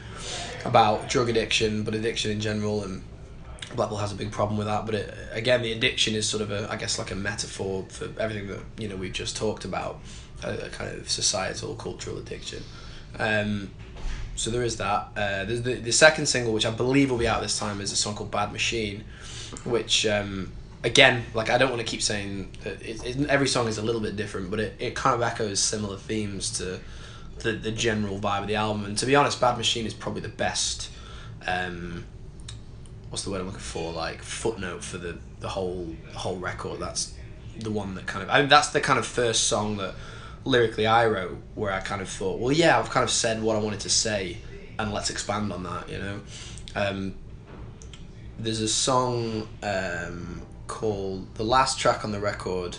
about 0.64 1.08
drug 1.08 1.28
addiction, 1.28 1.82
but 1.82 1.94
addiction 1.94 2.30
in 2.30 2.40
general, 2.40 2.84
and 2.84 3.02
Blackpool 3.74 3.98
has 3.98 4.12
a 4.12 4.14
big 4.14 4.32
problem 4.32 4.58
with 4.58 4.66
that. 4.66 4.86
But 4.86 4.94
it, 4.94 5.14
again, 5.32 5.62
the 5.62 5.72
addiction 5.72 6.14
is 6.14 6.28
sort 6.28 6.42
of 6.42 6.50
a, 6.50 6.70
I 6.70 6.76
guess, 6.76 6.98
like 6.98 7.10
a 7.10 7.14
metaphor 7.16 7.86
for 7.88 8.08
everything 8.18 8.48
that 8.48 8.60
you 8.78 8.88
know 8.88 8.96
we've 8.96 9.12
just 9.12 9.36
talked 9.36 9.64
about, 9.64 10.00
a, 10.42 10.66
a 10.66 10.68
kind 10.70 10.96
of 10.96 11.08
societal, 11.08 11.74
cultural 11.74 12.18
addiction. 12.18 12.62
Um, 13.18 13.70
so 14.36 14.50
there 14.50 14.62
is 14.62 14.76
that. 14.78 15.08
Uh, 15.16 15.44
there's 15.44 15.62
the 15.62 15.74
the 15.74 15.92
second 15.92 16.26
single, 16.26 16.52
which 16.52 16.66
I 16.66 16.70
believe 16.70 17.10
will 17.10 17.18
be 17.18 17.28
out 17.28 17.42
this 17.42 17.58
time, 17.58 17.80
is 17.80 17.92
a 17.92 17.96
song 17.96 18.14
called 18.14 18.30
Bad 18.30 18.52
Machine, 18.52 19.04
which 19.64 20.06
um, 20.06 20.52
again, 20.82 21.24
like 21.34 21.50
I 21.50 21.58
don't 21.58 21.70
want 21.70 21.80
to 21.80 21.86
keep 21.86 22.02
saying 22.02 22.50
that 22.64 22.80
it, 22.82 23.04
it, 23.04 23.28
every 23.28 23.48
song 23.48 23.68
is 23.68 23.78
a 23.78 23.82
little 23.82 24.00
bit 24.00 24.16
different, 24.16 24.50
but 24.50 24.60
it, 24.60 24.74
it 24.78 24.94
kind 24.94 25.14
of 25.14 25.22
echoes 25.22 25.60
similar 25.60 25.96
themes 25.96 26.50
to 26.58 26.80
the 27.40 27.52
the 27.52 27.72
general 27.72 28.18
vibe 28.18 28.42
of 28.42 28.46
the 28.48 28.56
album. 28.56 28.84
And 28.84 28.96
to 28.98 29.06
be 29.06 29.16
honest, 29.16 29.40
Bad 29.40 29.56
Machine 29.56 29.86
is 29.86 29.94
probably 29.94 30.22
the 30.22 30.28
best. 30.28 30.90
Um, 31.46 32.04
what's 33.08 33.24
the 33.24 33.30
word 33.30 33.40
I'm 33.40 33.46
looking 33.46 33.60
for? 33.60 33.92
Like 33.92 34.22
footnote 34.22 34.82
for 34.84 34.98
the 34.98 35.18
the 35.40 35.48
whole 35.48 35.94
the 36.12 36.18
whole 36.18 36.36
record. 36.36 36.80
That's 36.80 37.14
the 37.58 37.70
one 37.70 37.94
that 37.94 38.06
kind 38.06 38.22
of 38.22 38.30
I 38.30 38.40
mean, 38.40 38.48
that's 38.48 38.68
the 38.68 38.80
kind 38.80 38.98
of 38.98 39.06
first 39.06 39.48
song 39.48 39.76
that 39.78 39.94
lyrically 40.44 40.86
I 40.86 41.06
wrote 41.06 41.38
where 41.54 41.72
I 41.72 41.80
kind 41.80 42.00
of 42.00 42.08
thought, 42.08 42.38
well, 42.40 42.52
yeah, 42.52 42.78
I've 42.78 42.90
kind 42.90 43.04
of 43.04 43.10
said 43.10 43.42
what 43.42 43.56
I 43.56 43.58
wanted 43.60 43.80
to 43.80 43.90
say, 43.90 44.38
and 44.78 44.92
let's 44.92 45.10
expand 45.10 45.52
on 45.52 45.62
that. 45.64 45.88
You 45.88 45.98
know, 45.98 46.20
um, 46.74 47.14
there's 48.38 48.60
a 48.60 48.68
song 48.68 49.48
um, 49.62 50.42
called 50.66 51.34
the 51.34 51.44
last 51.44 51.78
track 51.78 52.04
on 52.04 52.12
the 52.12 52.20
record. 52.20 52.76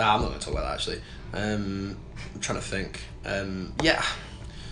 Ah, 0.00 0.14
I'm 0.14 0.22
not 0.22 0.28
going 0.28 0.38
to 0.38 0.44
talk 0.44 0.54
about 0.54 0.64
that 0.64 0.74
actually. 0.74 1.00
Um, 1.32 1.96
I'm 2.34 2.40
trying 2.40 2.58
to 2.58 2.64
think. 2.64 3.00
Um, 3.24 3.74
yeah. 3.82 4.02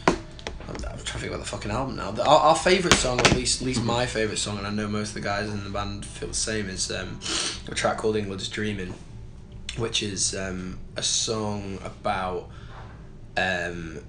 I'm, 0.09 0.75
I'm 0.75 0.79
trying 0.79 0.99
to 0.99 1.19
think 1.19 1.33
about 1.33 1.41
the 1.41 1.49
fucking 1.49 1.71
album 1.71 1.97
now. 1.97 2.11
The, 2.11 2.25
our, 2.25 2.39
our 2.39 2.57
favorite 2.57 2.95
song, 2.95 3.21
at 3.21 3.35
least 3.35 3.61
at 3.61 3.67
least 3.67 3.83
my 3.83 4.07
favorite 4.07 4.39
song, 4.39 4.59
and 4.59 4.67
I 4.67 4.71
know 4.71 4.89
most 4.89 5.09
of 5.09 5.15
the 5.15 5.21
guys 5.21 5.49
in 5.49 5.63
the 5.63 5.71
band 5.71 6.05
feel 6.05 6.29
the 6.29 6.35
same, 6.35 6.69
is 6.69 6.91
um, 6.91 7.21
a 7.69 7.75
track 7.75 7.99
called 7.99 8.17
"England's 8.17 8.49
Dreaming," 8.49 8.95
which 9.77 10.03
is 10.03 10.35
um, 10.35 10.79
a 10.97 11.03
song 11.03 11.79
about. 11.85 12.49
Um, 13.37 14.01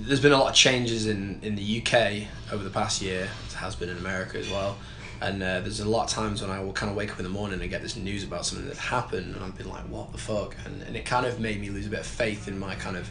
there's 0.00 0.20
been 0.20 0.32
a 0.32 0.38
lot 0.38 0.48
of 0.48 0.54
changes 0.56 1.06
in, 1.06 1.38
in 1.42 1.54
the 1.54 1.82
UK 1.82 2.26
over 2.52 2.64
the 2.64 2.70
past 2.70 3.00
year. 3.00 3.28
It 3.46 3.52
has 3.54 3.76
been 3.76 3.88
in 3.88 3.98
America 3.98 4.38
as 4.38 4.50
well. 4.50 4.76
And 5.20 5.42
uh, 5.42 5.60
there's 5.60 5.80
a 5.80 5.88
lot 5.88 6.04
of 6.04 6.10
times 6.10 6.42
when 6.42 6.50
I 6.50 6.60
will 6.60 6.72
kind 6.72 6.90
of 6.90 6.96
wake 6.96 7.10
up 7.12 7.18
in 7.18 7.24
the 7.24 7.30
morning 7.30 7.60
and 7.60 7.68
get 7.68 7.82
this 7.82 7.96
news 7.96 8.22
about 8.22 8.46
something 8.46 8.68
that 8.68 8.76
happened, 8.76 9.34
and 9.34 9.44
I've 9.44 9.56
been 9.58 9.68
like, 9.68 9.82
what 9.88 10.12
the 10.12 10.18
fuck? 10.18 10.54
And, 10.64 10.82
and 10.82 10.96
it 10.96 11.04
kind 11.04 11.26
of 11.26 11.40
made 11.40 11.60
me 11.60 11.70
lose 11.70 11.86
a 11.86 11.90
bit 11.90 12.00
of 12.00 12.06
faith 12.06 12.46
in 12.46 12.58
my 12.58 12.74
kind 12.76 12.96
of 12.96 13.08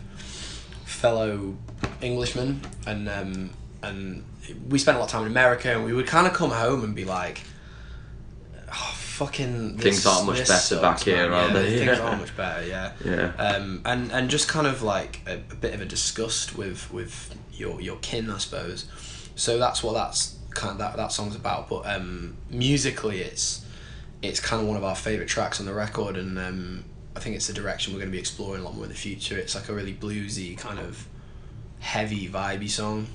fellow 0.85 1.55
Englishmen. 2.01 2.61
And 2.85 3.09
um, 3.09 3.49
and 3.83 4.23
we 4.69 4.79
spent 4.79 4.95
a 4.95 4.99
lot 4.99 5.07
of 5.07 5.11
time 5.11 5.23
in 5.23 5.27
America, 5.31 5.69
and 5.71 5.83
we 5.83 5.93
would 5.93 6.07
kind 6.07 6.27
of 6.27 6.33
come 6.33 6.51
home 6.51 6.83
and 6.83 6.95
be 6.95 7.03
like, 7.05 7.41
oh, 8.69 8.93
fucking. 8.95 9.77
Things 9.77 10.05
aren't 10.05 10.25
much 10.27 10.47
better 10.47 10.79
back 10.79 11.01
here, 11.01 11.29
man." 11.29 11.33
are 11.33 11.47
Yeah, 11.47 11.53
they? 11.61 11.77
Things 11.85 11.97
Yeah. 11.97 11.99
aren't 12.05 12.21
much 12.21 12.37
better, 12.37 12.65
yeah 12.65 12.91
Yeah. 13.03 13.33
um, 13.37 13.81
and 13.85 14.11
and 14.11 14.29
just 14.29 14.47
kind 14.47 14.65
of 14.67 14.81
like 14.81 15.21
a, 15.27 15.33
a 15.35 15.55
bit 15.55 15.73
of 15.73 15.81
a 15.81 15.85
disgust 15.85 16.57
with 16.57 16.91
with 16.93 17.35
your 17.51 17.81
your 17.81 17.97
kin, 17.97 18.29
I 18.29 18.37
suppose. 18.37 18.85
So 19.35 19.59
that's 19.59 19.83
what 19.83 19.93
that's 19.93 20.36
kind 20.57 20.71
of 20.71 20.77
that 20.79 20.97
that 20.97 21.11
song's 21.11 21.35
about. 21.35 21.69
But 21.69 21.85
um, 21.85 22.35
musically, 22.49 23.21
it's 23.21 23.63
it's 24.21 24.39
kind 24.39 24.61
of 24.61 24.67
one 24.67 24.75
of 24.75 24.83
our 24.83 24.95
favorite 24.95 25.29
tracks 25.29 25.59
on 25.59 25.65
the 25.65 25.73
record, 25.73 26.17
and 26.17 26.37
um, 26.37 26.83
I 27.15 27.19
think 27.19 27.35
it's 27.35 27.47
the 27.47 27.53
direction 27.53 27.93
we're 27.93 27.99
going 27.99 28.11
to 28.11 28.15
be 28.15 28.19
exploring 28.19 28.61
a 28.61 28.65
lot 28.65 28.75
more 28.75 28.83
in 28.83 28.89
the 28.89 28.95
future. 28.95 29.37
It's 29.37 29.55
like 29.55 29.69
a 29.69 29.73
really 29.73 29.93
bluesy 29.93 30.57
kind 30.57 30.79
of 30.79 31.07
heavy, 31.79 32.27
vibey 32.27 32.69
song. 32.69 33.07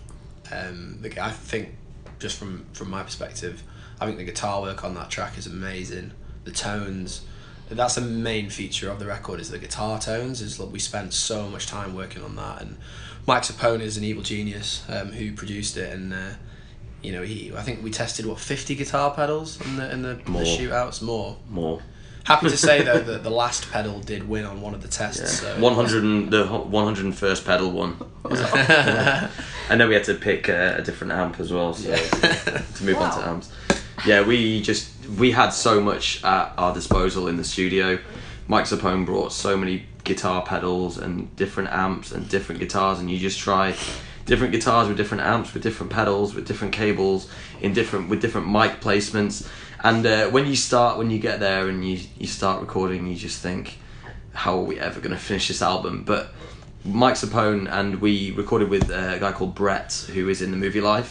Um, 0.51 1.03
I 1.21 1.31
think 1.31 1.75
just 2.19 2.39
from 2.39 2.65
from 2.73 2.91
my 2.91 3.03
perspective, 3.03 3.63
I 4.01 4.07
think 4.07 4.19
the 4.19 4.25
guitar 4.25 4.63
work 4.63 4.85
on 4.85 4.95
that 4.95 5.11
track 5.11 5.37
is 5.37 5.47
amazing. 5.47 6.13
The 6.45 6.53
tones, 6.53 7.23
that's 7.69 7.97
the 7.97 8.01
main 8.01 8.51
feature 8.51 8.91
of 8.91 8.99
the 8.99 9.07
record 9.07 9.41
is 9.41 9.51
the 9.51 9.59
guitar 9.59 9.99
tones. 9.99 10.41
Is 10.41 10.59
we 10.61 10.79
spent 10.79 11.13
so 11.13 11.49
much 11.49 11.67
time 11.67 11.95
working 11.95 12.23
on 12.23 12.37
that, 12.37 12.63
and 12.63 12.77
Mike 13.27 13.43
Sapone 13.43 13.81
is 13.81 13.97
an 13.97 14.05
evil 14.05 14.23
genius 14.23 14.85
um, 14.89 15.13
who 15.13 15.33
produced 15.33 15.77
it, 15.77 15.93
and 15.93 16.13
uh, 16.13 16.31
you 17.03 17.13
know 17.13 17.23
he. 17.23 17.53
I 17.57 17.63
think 17.63 17.83
we 17.83 17.91
tested 17.91 18.27
what 18.27 18.39
fifty 18.39 18.75
guitar 18.75 19.13
pedals 19.15 19.61
in 19.61 19.77
the 19.77 19.91
in 19.93 20.03
the, 20.03 20.15
the 20.15 20.31
More. 20.31 20.43
shootouts 20.43 21.03
more. 21.03 21.37
More. 21.49 21.83
Happy 22.25 22.49
to 22.49 22.57
say 22.57 22.83
though 22.83 22.99
that 23.11 23.23
the 23.25 23.31
last 23.31 23.71
pedal 23.73 23.99
did 24.01 24.29
win 24.29 24.45
on 24.45 24.61
one 24.61 24.75
of 24.75 24.83
the 24.83 24.89
tests. 24.89 25.41
So. 25.41 25.59
One 25.61 25.75
hundred 25.75 26.05
and 26.05 26.31
the 26.31 26.47
one 26.47 26.85
hundred 26.85 27.05
and 27.07 27.17
first 27.19 27.45
pedal 27.45 27.71
one. 27.73 27.97
I 28.25 29.75
know 29.77 29.89
we 29.89 29.95
had 29.95 30.05
to 30.05 30.15
pick 30.15 30.49
a, 30.49 30.77
a 30.79 30.83
different 30.83 31.13
amp 31.13 31.41
as 31.41 31.53
well, 31.53 31.75
so 31.75 31.95
to 31.97 32.85
move 32.85 32.97
on 32.99 33.11
to 33.13 33.19
Wow. 33.19 33.33
amps. 33.35 33.53
Yeah, 34.07 34.23
we 34.27 34.61
just 34.63 34.91
we 35.19 35.31
had 35.33 35.51
so 35.51 35.81
much 35.81 36.23
at 36.25 36.53
our 36.59 36.73
disposal 36.75 37.29
in 37.29 37.37
the 37.37 37.45
studio. 37.45 37.99
Mike 38.49 38.65
Sapone 38.67 39.07
brought 39.07 39.33
so 39.33 39.57
many 39.57 39.87
guitar 40.05 40.43
pedals 40.43 40.99
and 40.99 41.35
different 41.37 41.71
amps 41.71 42.11
and 42.13 42.29
different 42.29 42.61
guitars, 42.61 42.99
and 42.99 43.11
you 43.11 43.19
just 43.19 43.39
try 43.39 43.75
different 44.27 44.53
guitars 44.53 44.89
with 44.89 44.97
different 44.97 45.23
amps, 45.23 45.55
with 45.55 45.63
different 45.63 45.93
pedals, 45.93 46.35
with 46.35 46.47
different 46.47 46.73
cables, 46.73 47.29
in 47.61 47.73
different 47.73 48.09
with 48.09 48.21
different 48.21 48.49
mic 48.49 48.81
placements. 48.81 49.49
And 49.85 50.07
uh, 50.07 50.31
when 50.31 50.47
you 50.47 50.57
start, 50.57 50.99
when 50.99 51.11
you 51.11 51.19
get 51.19 51.41
there 51.41 51.69
and 51.69 51.85
you 51.87 52.01
you 52.19 52.27
start 52.27 52.61
recording, 52.61 53.07
you 53.07 53.17
just 53.17 53.41
think, 53.43 53.79
how 54.33 54.59
are 54.59 54.63
we 54.65 54.79
ever 54.79 55.01
going 55.01 55.13
to 55.15 55.23
finish 55.23 55.49
this 55.49 55.63
album? 55.63 56.05
But 56.05 56.33
Mike 56.85 57.15
Sapone 57.15 57.71
and 57.71 58.01
we 58.01 58.33
recorded 58.33 58.69
with 58.69 58.91
a 58.91 59.19
guy 59.21 59.33
called 59.33 59.55
Brett, 59.55 59.93
who 60.13 60.29
is 60.29 60.43
in 60.43 60.51
the 60.51 60.57
Movielife, 60.57 61.11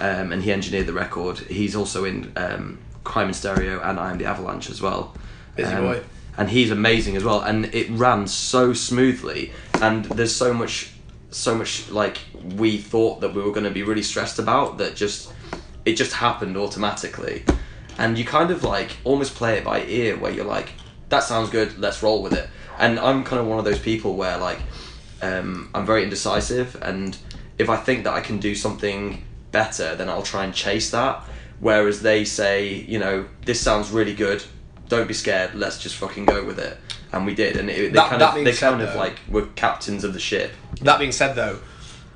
um, 0.00 0.32
and 0.32 0.42
he 0.42 0.52
engineered 0.52 0.86
the 0.86 0.92
record. 0.92 1.38
He's 1.38 1.76
also 1.76 2.04
in 2.04 2.32
um, 2.36 2.78
Crime 3.04 3.28
in 3.28 3.34
Stereo 3.34 3.80
and 3.80 4.00
I 4.00 4.10
Am 4.10 4.18
the 4.18 4.24
Avalanche 4.24 4.68
as 4.68 4.82
well. 4.82 5.14
Busy 5.54 5.72
Um, 5.72 5.84
boy. 5.84 6.02
And 6.38 6.50
he's 6.50 6.70
amazing 6.70 7.16
as 7.16 7.24
well, 7.24 7.40
and 7.40 7.66
it 7.74 7.88
ran 7.90 8.26
so 8.26 8.74
smoothly. 8.74 9.52
And 9.80 10.04
there's 10.04 10.34
so 10.34 10.52
much, 10.52 10.90
so 11.36 11.54
much 11.54 11.90
like 11.90 12.18
we 12.56 12.78
thought 12.78 13.20
that 13.20 13.34
we 13.34 13.42
were 13.42 13.52
going 13.52 13.64
to 13.64 13.70
be 13.70 13.82
really 13.82 14.02
stressed 14.02 14.38
about 14.38 14.78
that 14.78 14.96
just 14.96 15.32
it 15.84 15.94
just 15.94 16.12
happened 16.12 16.56
automatically. 16.56 17.44
And 17.98 18.18
you 18.18 18.24
kind 18.24 18.50
of 18.50 18.64
like 18.64 18.96
almost 19.04 19.34
play 19.34 19.58
it 19.58 19.64
by 19.64 19.84
ear, 19.84 20.16
where 20.16 20.32
you're 20.32 20.44
like, 20.44 20.70
that 21.08 21.20
sounds 21.20 21.50
good, 21.50 21.78
let's 21.78 22.02
roll 22.02 22.22
with 22.22 22.32
it. 22.32 22.48
And 22.78 22.98
I'm 22.98 23.24
kind 23.24 23.40
of 23.40 23.46
one 23.46 23.58
of 23.58 23.64
those 23.64 23.78
people 23.78 24.16
where 24.16 24.36
like 24.36 24.58
um, 25.22 25.70
I'm 25.74 25.86
very 25.86 26.02
indecisive, 26.02 26.76
and 26.82 27.16
if 27.58 27.70
I 27.70 27.76
think 27.76 28.04
that 28.04 28.12
I 28.12 28.20
can 28.20 28.38
do 28.38 28.54
something 28.54 29.24
better, 29.52 29.94
then 29.94 30.08
I'll 30.08 30.22
try 30.22 30.44
and 30.44 30.52
chase 30.52 30.90
that. 30.90 31.22
Whereas 31.60 32.02
they 32.02 32.24
say, 32.24 32.74
you 32.74 32.98
know, 32.98 33.26
this 33.46 33.60
sounds 33.60 33.90
really 33.90 34.14
good, 34.14 34.44
don't 34.88 35.08
be 35.08 35.14
scared, 35.14 35.54
let's 35.54 35.78
just 35.78 35.96
fucking 35.96 36.26
go 36.26 36.44
with 36.44 36.58
it. 36.58 36.76
And 37.16 37.26
we 37.26 37.34
did, 37.34 37.56
and 37.56 37.68
it, 37.70 37.76
they 37.76 37.88
That- 37.90 38.08
kind 38.10 38.20
that 38.20 38.36
of 38.38 38.44
they 38.44 38.52
said, 38.52 38.70
kind 38.70 38.82
of 38.82 38.94
like 38.94 39.18
were 39.28 39.46
captains 39.56 40.04
of 40.04 40.12
the 40.12 40.20
ship. 40.20 40.52
That 40.82 40.98
being 40.98 41.12
said, 41.12 41.34
though, 41.34 41.58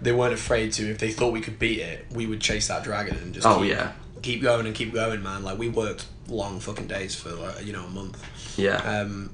they 0.03 0.13
weren't 0.13 0.35
afraid 0.35 0.73
to. 0.75 0.91
If 0.91 0.99
they 0.99 1.11
thought 1.11 1.33
we 1.33 1.41
could 1.41 1.59
beat 1.59 1.81
it, 1.81 2.07
we 2.13 2.27
would 2.27 2.41
chase 2.41 2.69
that 2.69 2.85
dragon 2.85 3.17
and 3.17 3.33
just 3.35 3.47
Oh, 3.47 3.61
keep, 3.61 3.71
yeah. 3.71 3.93
keep 4.23 4.43
going 4.43 4.67
and 4.67 4.75
keep 4.75 4.93
going, 4.93 5.23
man. 5.23 5.43
Like 5.43 5.59
we 5.59 5.69
worked 5.69 6.07
long 6.29 6.61
fucking 6.61 6.87
days 6.87 7.15
for 7.15 7.31
like, 7.31 7.65
you 7.65 7.73
know 7.73 7.85
a 7.85 7.89
month. 7.91 8.23
Yeah, 8.59 8.77
Um, 8.77 9.31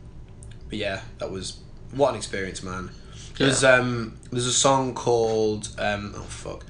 but 0.68 0.78
yeah, 0.78 1.02
that 1.18 1.30
was 1.30 1.58
what 1.92 2.10
an 2.10 2.16
experience, 2.16 2.62
man. 2.62 2.90
There's 3.38 3.62
um 3.64 4.16
there's 4.32 4.46
a 4.46 4.52
song 4.52 4.94
called 4.94 5.68
um 5.78 6.14
oh 6.16 6.22
fuck, 6.22 6.64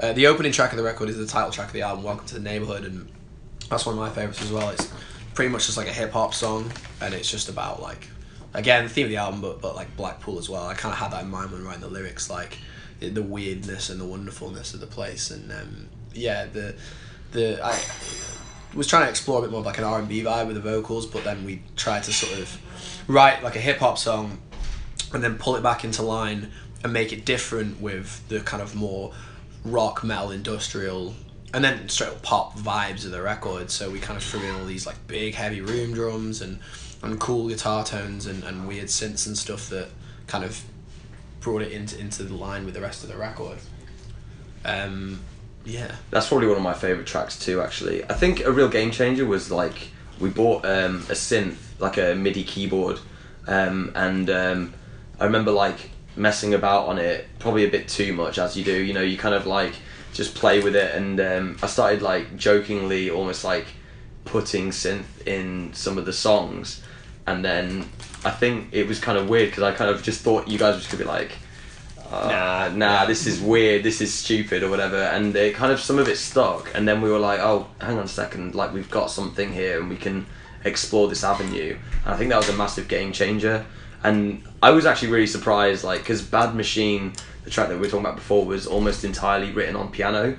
uh, 0.00 0.12
the 0.12 0.26
opening 0.28 0.52
track 0.52 0.70
of 0.72 0.76
the 0.78 0.84
record 0.84 1.08
is 1.08 1.16
the 1.16 1.26
title 1.26 1.50
track 1.50 1.66
of 1.68 1.72
the 1.72 1.82
album, 1.82 2.04
Welcome 2.04 2.26
to 2.28 2.34
the 2.34 2.40
Neighborhood, 2.40 2.84
and 2.84 3.08
that's 3.68 3.84
one 3.86 3.94
of 3.96 4.00
my 4.00 4.08
favorites 4.10 4.40
as 4.42 4.52
well. 4.52 4.70
It's 4.70 4.92
pretty 5.34 5.50
much 5.50 5.66
just 5.66 5.76
like 5.76 5.88
a 5.88 5.92
hip 5.92 6.12
hop 6.12 6.32
song, 6.32 6.70
and 7.00 7.12
it's 7.12 7.28
just 7.30 7.48
about 7.48 7.82
like 7.82 8.06
again 8.54 8.84
the 8.84 8.90
theme 8.90 9.04
of 9.04 9.10
the 9.10 9.16
album, 9.16 9.40
but 9.40 9.60
but 9.60 9.74
like 9.74 9.96
Blackpool 9.96 10.38
as 10.38 10.48
well. 10.48 10.66
I 10.66 10.74
kind 10.74 10.92
of 10.92 10.98
had 10.98 11.12
that 11.12 11.24
in 11.24 11.30
mind 11.30 11.52
when 11.52 11.64
writing 11.64 11.80
the 11.80 11.88
lyrics, 11.88 12.30
like 12.30 12.58
the 13.00 13.22
weirdness 13.22 13.90
and 13.90 14.00
the 14.00 14.04
wonderfulness 14.04 14.74
of 14.74 14.80
the 14.80 14.86
place, 14.86 15.30
and 15.30 15.50
um, 15.52 15.88
yeah, 16.14 16.46
the 16.46 16.74
the 17.32 17.60
I 17.62 17.78
was 18.74 18.86
trying 18.86 19.04
to 19.04 19.10
explore 19.10 19.40
a 19.40 19.42
bit 19.42 19.50
more 19.50 19.60
of 19.60 19.66
like 19.66 19.78
an 19.78 19.84
R 19.84 19.98
and 19.98 20.08
B 20.08 20.22
vibe 20.22 20.46
with 20.46 20.56
the 20.56 20.62
vocals, 20.62 21.06
but 21.06 21.24
then 21.24 21.44
we 21.44 21.62
tried 21.76 22.04
to 22.04 22.12
sort 22.12 22.38
of 22.38 22.58
write 23.08 23.42
like 23.42 23.56
a 23.56 23.60
hip 23.60 23.78
hop 23.78 23.98
song, 23.98 24.38
and 25.12 25.22
then 25.22 25.36
pull 25.38 25.56
it 25.56 25.62
back 25.62 25.84
into 25.84 26.02
line 26.02 26.50
and 26.84 26.92
make 26.92 27.12
it 27.12 27.24
different 27.24 27.80
with 27.80 28.26
the 28.28 28.40
kind 28.40 28.62
of 28.62 28.74
more 28.74 29.12
rock 29.64 30.02
metal 30.02 30.32
industrial 30.32 31.14
and 31.54 31.62
then 31.62 31.88
straight 31.88 32.10
up 32.10 32.22
pop 32.22 32.58
vibes 32.58 33.04
of 33.04 33.10
the 33.10 33.22
record 33.22 33.70
so 33.70 33.90
we 33.90 34.00
kind 34.00 34.16
of 34.16 34.22
threw 34.24 34.42
in 34.42 34.54
all 34.56 34.64
these 34.64 34.86
like 34.86 35.06
big 35.06 35.34
heavy 35.34 35.60
room 35.60 35.92
drums 35.92 36.42
and 36.42 36.58
and 37.02 37.18
cool 37.18 37.48
guitar 37.48 37.84
tones 37.84 38.26
and, 38.26 38.44
and 38.44 38.66
weird 38.68 38.86
synths 38.86 39.26
and 39.26 39.36
stuff 39.36 39.68
that 39.68 39.88
kind 40.26 40.44
of 40.44 40.62
brought 41.40 41.62
it 41.62 41.72
into 41.72 41.98
into 41.98 42.22
the 42.22 42.34
line 42.34 42.64
with 42.64 42.74
the 42.74 42.80
rest 42.80 43.02
of 43.02 43.10
the 43.10 43.16
record 43.16 43.58
um 44.64 45.20
yeah 45.64 45.96
That's 46.10 46.28
probably 46.28 46.46
one 46.46 46.56
of 46.56 46.62
my 46.62 46.74
favorite 46.74 47.06
tracks 47.06 47.38
too. 47.38 47.60
Actually, 47.60 48.04
I 48.04 48.14
think 48.14 48.44
a 48.44 48.50
real 48.50 48.68
game 48.68 48.90
changer 48.90 49.24
was 49.24 49.50
like 49.50 49.74
we 50.20 50.30
bought 50.30 50.64
um, 50.64 50.96
a 51.08 51.14
synth, 51.14 51.56
like 51.78 51.98
a 51.98 52.14
MIDI 52.14 52.44
keyboard, 52.44 52.98
um, 53.46 53.92
and 53.94 54.28
um, 54.30 54.74
I 55.20 55.24
remember 55.24 55.50
like 55.50 55.90
messing 56.16 56.54
about 56.54 56.88
on 56.88 56.98
it 56.98 57.26
probably 57.38 57.64
a 57.64 57.70
bit 57.70 57.88
too 57.88 58.12
much, 58.12 58.38
as 58.38 58.56
you 58.56 58.64
do. 58.64 58.82
You 58.82 58.92
know, 58.92 59.02
you 59.02 59.16
kind 59.16 59.34
of 59.34 59.46
like 59.46 59.74
just 60.12 60.34
play 60.34 60.60
with 60.62 60.76
it, 60.76 60.94
and 60.94 61.20
um, 61.20 61.58
I 61.62 61.66
started 61.66 62.02
like 62.02 62.36
jokingly, 62.36 63.10
almost 63.10 63.44
like 63.44 63.66
putting 64.24 64.70
synth 64.70 65.26
in 65.26 65.72
some 65.74 65.98
of 65.98 66.06
the 66.06 66.12
songs, 66.12 66.82
and 67.26 67.44
then 67.44 67.88
I 68.24 68.30
think 68.30 68.68
it 68.72 68.86
was 68.86 68.98
kind 68.98 69.18
of 69.18 69.28
weird 69.28 69.50
because 69.50 69.62
I 69.62 69.72
kind 69.72 69.90
of 69.90 70.02
just 70.02 70.20
thought 70.20 70.48
you 70.48 70.58
guys 70.58 70.74
were 70.74 70.80
just 70.80 70.90
gonna 70.90 71.04
be 71.04 71.08
like 71.08 71.32
uh, 72.10 72.28
Nah, 72.28 72.76
nah, 72.76 73.06
this 73.06 73.26
is 73.26 73.40
weird, 73.40 73.82
this 73.82 74.00
is 74.00 74.12
stupid 74.12 74.62
or 74.62 74.68
whatever. 74.68 75.02
And 75.02 75.34
it 75.34 75.54
kind 75.54 75.72
of 75.72 75.80
some 75.80 75.98
of 75.98 76.08
it 76.08 76.18
stuck, 76.18 76.70
and 76.74 76.86
then 76.86 77.00
we 77.00 77.10
were 77.10 77.18
like, 77.18 77.40
oh, 77.40 77.66
hang 77.80 77.98
on 77.98 78.04
a 78.04 78.08
second, 78.08 78.54
like 78.54 78.72
we've 78.72 78.90
got 78.90 79.10
something 79.10 79.52
here, 79.52 79.80
and 79.80 79.88
we 79.88 79.96
can 79.96 80.26
explore 80.64 81.08
this 81.08 81.24
avenue. 81.24 81.76
And 82.04 82.14
I 82.14 82.16
think 82.16 82.30
that 82.30 82.36
was 82.36 82.48
a 82.48 82.56
massive 82.56 82.88
game 82.88 83.12
changer. 83.12 83.64
And 84.04 84.42
I 84.62 84.70
was 84.70 84.84
actually 84.84 85.08
really 85.08 85.28
surprised, 85.28 85.84
like, 85.84 86.00
because 86.00 86.22
Bad 86.22 86.54
Machine, 86.54 87.12
the 87.44 87.50
track 87.50 87.68
that 87.68 87.76
we 87.76 87.80
were 87.82 87.86
talking 87.86 88.04
about 88.04 88.16
before, 88.16 88.44
was 88.44 88.66
almost 88.66 89.04
entirely 89.04 89.52
written 89.52 89.76
on 89.76 89.90
piano, 89.90 90.36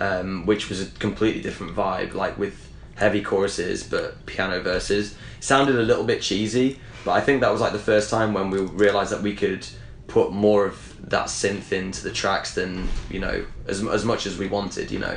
um, 0.00 0.46
which 0.46 0.68
was 0.68 0.82
a 0.82 0.86
completely 0.98 1.40
different 1.40 1.74
vibe, 1.74 2.14
like 2.14 2.38
with 2.38 2.67
heavy 2.98 3.22
choruses 3.22 3.82
but 3.84 4.26
piano 4.26 4.60
verses. 4.60 5.14
sounded 5.40 5.76
a 5.76 5.82
little 5.82 6.04
bit 6.04 6.20
cheesy, 6.20 6.78
but 7.04 7.12
I 7.12 7.20
think 7.20 7.40
that 7.40 7.50
was 7.52 7.60
like 7.60 7.72
the 7.72 7.78
first 7.78 8.10
time 8.10 8.34
when 8.34 8.50
we 8.50 8.58
realized 8.60 9.12
that 9.12 9.22
we 9.22 9.34
could 9.34 9.66
put 10.08 10.32
more 10.32 10.66
of 10.66 10.96
that 11.10 11.26
synth 11.26 11.70
into 11.72 12.02
the 12.02 12.10
tracks 12.10 12.54
than 12.54 12.88
you 13.10 13.20
know 13.20 13.44
as 13.66 13.84
as 13.86 14.04
much 14.04 14.26
as 14.26 14.36
we 14.36 14.46
wanted, 14.48 14.90
you 14.90 14.98
know. 14.98 15.16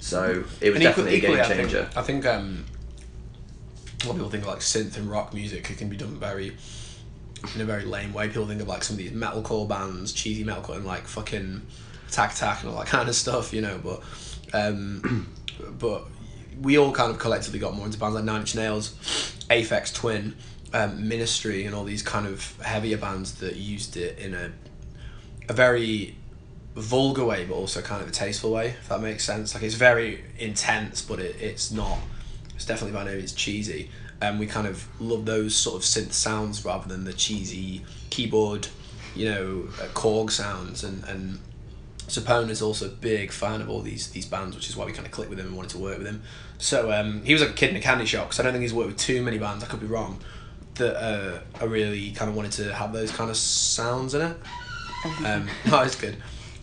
So 0.00 0.44
it 0.60 0.68
was 0.70 0.76
And 0.76 0.82
definitely 0.84 1.16
equally- 1.16 1.16
a 1.16 1.18
game 1.18 1.18
equally, 1.18 1.40
I 1.40 1.44
think- 1.48 1.70
changer. 1.70 1.90
I 1.96 2.02
think, 2.02 2.24
um, 2.26 2.64
a 4.02 4.06
lot 4.06 4.10
of 4.12 4.16
people 4.16 4.30
think 4.30 4.42
of 4.44 4.48
like 4.48 4.60
synth 4.60 4.96
and 4.96 5.10
rock 5.10 5.34
music. 5.34 5.68
It 5.70 5.76
can 5.78 5.88
be 5.88 5.96
done 5.96 6.16
very 6.18 6.56
in 7.54 7.60
a 7.60 7.64
very 7.64 7.84
lame 7.84 8.12
way. 8.12 8.28
People 8.28 8.46
think 8.46 8.60
of 8.62 8.68
like 8.68 8.84
some 8.84 8.94
of 8.94 8.98
these 8.98 9.10
metalcore 9.12 9.68
bands, 9.68 10.12
cheesy 10.12 10.44
metalcore, 10.44 10.76
and 10.76 10.86
like 10.86 11.06
fucking 11.06 11.62
Attack 12.08 12.32
Attack 12.34 12.62
and 12.62 12.70
all 12.72 12.78
that 12.78 12.86
kind 12.86 13.08
of 13.08 13.14
stuff, 13.14 13.52
you 13.52 13.60
know. 13.60 13.78
But 13.82 14.02
um, 14.54 15.28
but 15.78 16.04
we 16.60 16.78
all 16.78 16.92
kind 16.92 17.10
of 17.10 17.18
collectively 17.18 17.58
got 17.58 17.74
more 17.74 17.86
into 17.86 17.98
bands 17.98 18.14
like 18.14 18.24
Nine 18.24 18.40
Inch 18.40 18.54
Nails, 18.54 18.90
Aphex 19.50 19.94
Twin, 19.94 20.36
um, 20.72 21.08
Ministry, 21.08 21.64
and 21.64 21.74
all 21.74 21.84
these 21.84 22.02
kind 22.02 22.26
of 22.26 22.60
heavier 22.60 22.98
bands 22.98 23.34
that 23.36 23.56
used 23.56 23.96
it 23.96 24.18
in 24.18 24.34
a 24.34 24.52
a 25.48 25.52
very 25.52 26.14
vulgar 26.74 27.24
way, 27.24 27.44
but 27.44 27.54
also 27.54 27.80
kind 27.80 28.02
of 28.02 28.08
a 28.08 28.12
tasteful 28.12 28.50
way, 28.50 28.68
if 28.68 28.88
that 28.88 29.00
makes 29.00 29.24
sense. 29.24 29.54
Like 29.54 29.62
it's 29.62 29.74
very 29.74 30.24
intense, 30.38 31.02
but 31.02 31.18
it, 31.18 31.36
it's 31.40 31.70
not. 31.70 31.98
It's 32.54 32.64
definitely 32.64 32.96
by 32.96 33.04
no 33.04 33.16
means 33.16 33.32
cheesy. 33.32 33.90
And 34.20 34.38
we 34.38 34.46
kind 34.46 34.66
of 34.66 34.86
love 35.00 35.24
those 35.24 35.54
sort 35.54 35.76
of 35.76 35.82
synth 35.82 36.12
sounds 36.12 36.64
rather 36.64 36.88
than 36.88 37.04
the 37.04 37.12
cheesy 37.12 37.84
keyboard, 38.10 38.68
you 39.14 39.30
know, 39.30 39.68
uh, 39.80 39.86
Korg 39.94 40.30
sounds. 40.30 40.84
And 40.84 41.04
and 41.04 41.38
Sapone 42.08 42.48
is 42.48 42.62
also 42.62 42.86
a 42.86 42.90
big 42.90 43.30
fan 43.30 43.60
of 43.60 43.68
all 43.68 43.82
these 43.82 44.08
these 44.10 44.26
bands, 44.26 44.56
which 44.56 44.68
is 44.68 44.76
why 44.76 44.86
we 44.86 44.92
kind 44.92 45.06
of 45.06 45.12
clicked 45.12 45.30
with 45.30 45.38
him 45.38 45.46
and 45.46 45.56
wanted 45.56 45.70
to 45.70 45.78
work 45.78 45.98
with 45.98 46.06
him. 46.06 46.22
So 46.58 46.90
um, 46.90 47.22
he 47.24 47.32
was 47.32 47.42
like 47.42 47.50
a 47.50 47.54
kid 47.54 47.70
in 47.70 47.76
a 47.76 47.80
candy 47.80 48.06
shop 48.06 48.26
because 48.26 48.40
I 48.40 48.42
don't 48.42 48.52
think 48.52 48.62
he's 48.62 48.74
worked 48.74 48.88
with 48.88 48.98
too 48.98 49.22
many 49.22 49.38
bands. 49.38 49.62
I 49.62 49.66
could 49.66 49.80
be 49.80 49.86
wrong. 49.86 50.18
That 50.74 50.96
uh, 50.96 51.40
I 51.60 51.64
really 51.64 52.12
kind 52.12 52.30
of 52.30 52.36
wanted 52.36 52.52
to 52.52 52.74
have 52.74 52.92
those 52.92 53.10
kind 53.10 53.30
of 53.30 53.36
sounds 53.36 54.14
in 54.14 54.22
it. 54.22 54.36
Um, 55.24 55.48
no, 55.70 55.82
it's 55.82 55.96
good. 55.96 56.16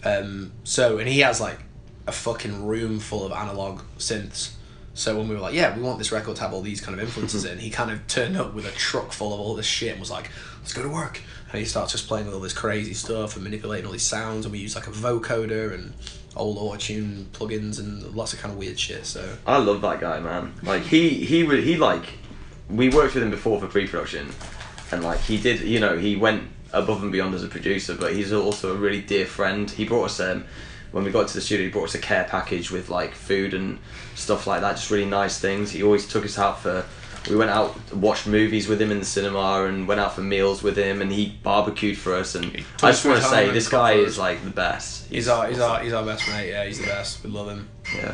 Um, 0.03 0.51
so 0.63 0.97
and 0.97 1.07
he 1.07 1.19
has 1.19 1.39
like 1.39 1.59
a 2.07 2.11
fucking 2.11 2.65
room 2.65 2.99
full 2.99 3.25
of 3.25 3.31
analog 3.31 3.81
synths. 3.97 4.51
So 4.95 5.17
when 5.17 5.27
we 5.27 5.35
were 5.35 5.41
like, 5.41 5.53
yeah, 5.53 5.75
we 5.75 5.83
want 5.83 5.97
this 5.97 6.11
record 6.11 6.37
to 6.37 6.41
have 6.41 6.53
all 6.53 6.61
these 6.61 6.79
kind 6.81 6.97
of 6.97 7.05
influences 7.05 7.45
in, 7.51 7.59
he 7.59 7.69
kind 7.69 7.91
of 7.91 8.07
turned 8.07 8.37
up 8.37 8.53
with 8.53 8.65
a 8.65 8.71
truck 8.71 9.11
full 9.11 9.33
of 9.33 9.39
all 9.39 9.53
this 9.53 9.65
shit 9.65 9.91
and 9.91 9.99
was 9.99 10.09
like, 10.09 10.31
let's 10.59 10.73
go 10.73 10.81
to 10.81 10.89
work. 10.89 11.21
And 11.55 11.61
he 11.61 11.69
starts 11.69 11.93
just 11.93 12.09
playing 12.09 12.25
with 12.25 12.35
all 12.35 12.41
this 12.41 12.51
crazy 12.51 12.93
stuff 12.93 13.35
and 13.35 13.43
manipulating 13.45 13.85
all 13.85 13.93
these 13.93 14.03
sounds. 14.03 14.45
And 14.45 14.51
we 14.51 14.59
use 14.59 14.75
like 14.75 14.87
a 14.87 14.91
vocoder 14.91 15.73
and 15.73 15.93
old 16.35 16.57
auto-tune 16.57 17.29
plugins 17.31 17.79
and 17.79 18.03
lots 18.13 18.33
of 18.33 18.39
kind 18.39 18.51
of 18.51 18.57
weird 18.59 18.77
shit. 18.77 19.05
So 19.05 19.37
I 19.47 19.59
love 19.59 19.79
that 19.79 20.01
guy, 20.01 20.19
man. 20.19 20.53
Like 20.63 20.81
he 20.81 21.11
he 21.11 21.43
would 21.43 21.63
he 21.63 21.77
like 21.77 22.03
we 22.69 22.89
worked 22.89 23.13
with 23.13 23.23
him 23.23 23.31
before 23.31 23.61
for 23.61 23.67
pre-production, 23.67 24.27
and 24.91 25.01
like 25.01 25.21
he 25.21 25.37
did, 25.37 25.61
you 25.61 25.79
know, 25.79 25.97
he 25.97 26.17
went 26.17 26.43
above 26.73 27.01
and 27.01 27.11
beyond 27.13 27.33
as 27.33 27.43
a 27.45 27.47
producer, 27.47 27.95
but 27.95 28.11
he's 28.11 28.33
also 28.33 28.73
a 28.73 28.77
really 28.77 28.99
dear 28.99 29.25
friend. 29.25 29.71
He 29.71 29.85
brought 29.85 30.05
us 30.07 30.19
um 30.19 30.43
when 30.91 31.05
we 31.05 31.11
got 31.11 31.29
to 31.29 31.33
the 31.35 31.39
studio, 31.39 31.67
he 31.67 31.71
brought 31.71 31.85
us 31.85 31.95
a 31.95 31.99
care 31.99 32.25
package 32.25 32.69
with 32.69 32.89
like 32.89 33.13
food 33.13 33.53
and 33.53 33.79
stuff 34.15 34.45
like 34.45 34.59
that, 34.59 34.75
just 34.75 34.91
really 34.91 35.09
nice 35.09 35.39
things. 35.39 35.71
He 35.71 35.83
always 35.83 36.05
took 36.05 36.25
us 36.25 36.37
out 36.37 36.59
for. 36.59 36.83
We 37.29 37.35
went 37.35 37.49
out, 37.51 37.75
watched 37.93 38.27
movies 38.27 38.67
with 38.67 38.81
him 38.81 38.91
in 38.91 38.99
the 38.99 39.05
cinema, 39.05 39.63
and 39.65 39.87
went 39.87 39.99
out 39.99 40.13
for 40.13 40.21
meals 40.21 40.61
with 40.61 40.77
him, 40.77 41.01
and 41.01 41.11
he 41.11 41.37
barbecued 41.43 41.97
for 41.97 42.13
us. 42.15 42.35
And 42.35 42.45
I 42.83 42.91
just 42.91 43.05
want 43.05 43.19
to 43.21 43.25
say, 43.27 43.49
this 43.51 43.67
guy 43.67 43.93
is 43.93 44.13
us. 44.13 44.17
like 44.19 44.43
the 44.43 44.49
best. 44.51 45.07
he's 45.09 45.27
our 45.27 45.47
he's 45.47 45.59
our 45.59 45.79
he's 45.79 45.93
our 45.93 46.05
best 46.05 46.27
mate. 46.29 46.49
Yeah, 46.49 46.65
he's 46.65 46.79
the 46.79 46.87
best. 46.87 47.23
We 47.23 47.29
love 47.31 47.49
him. 47.49 47.67
Yeah. 47.95 48.13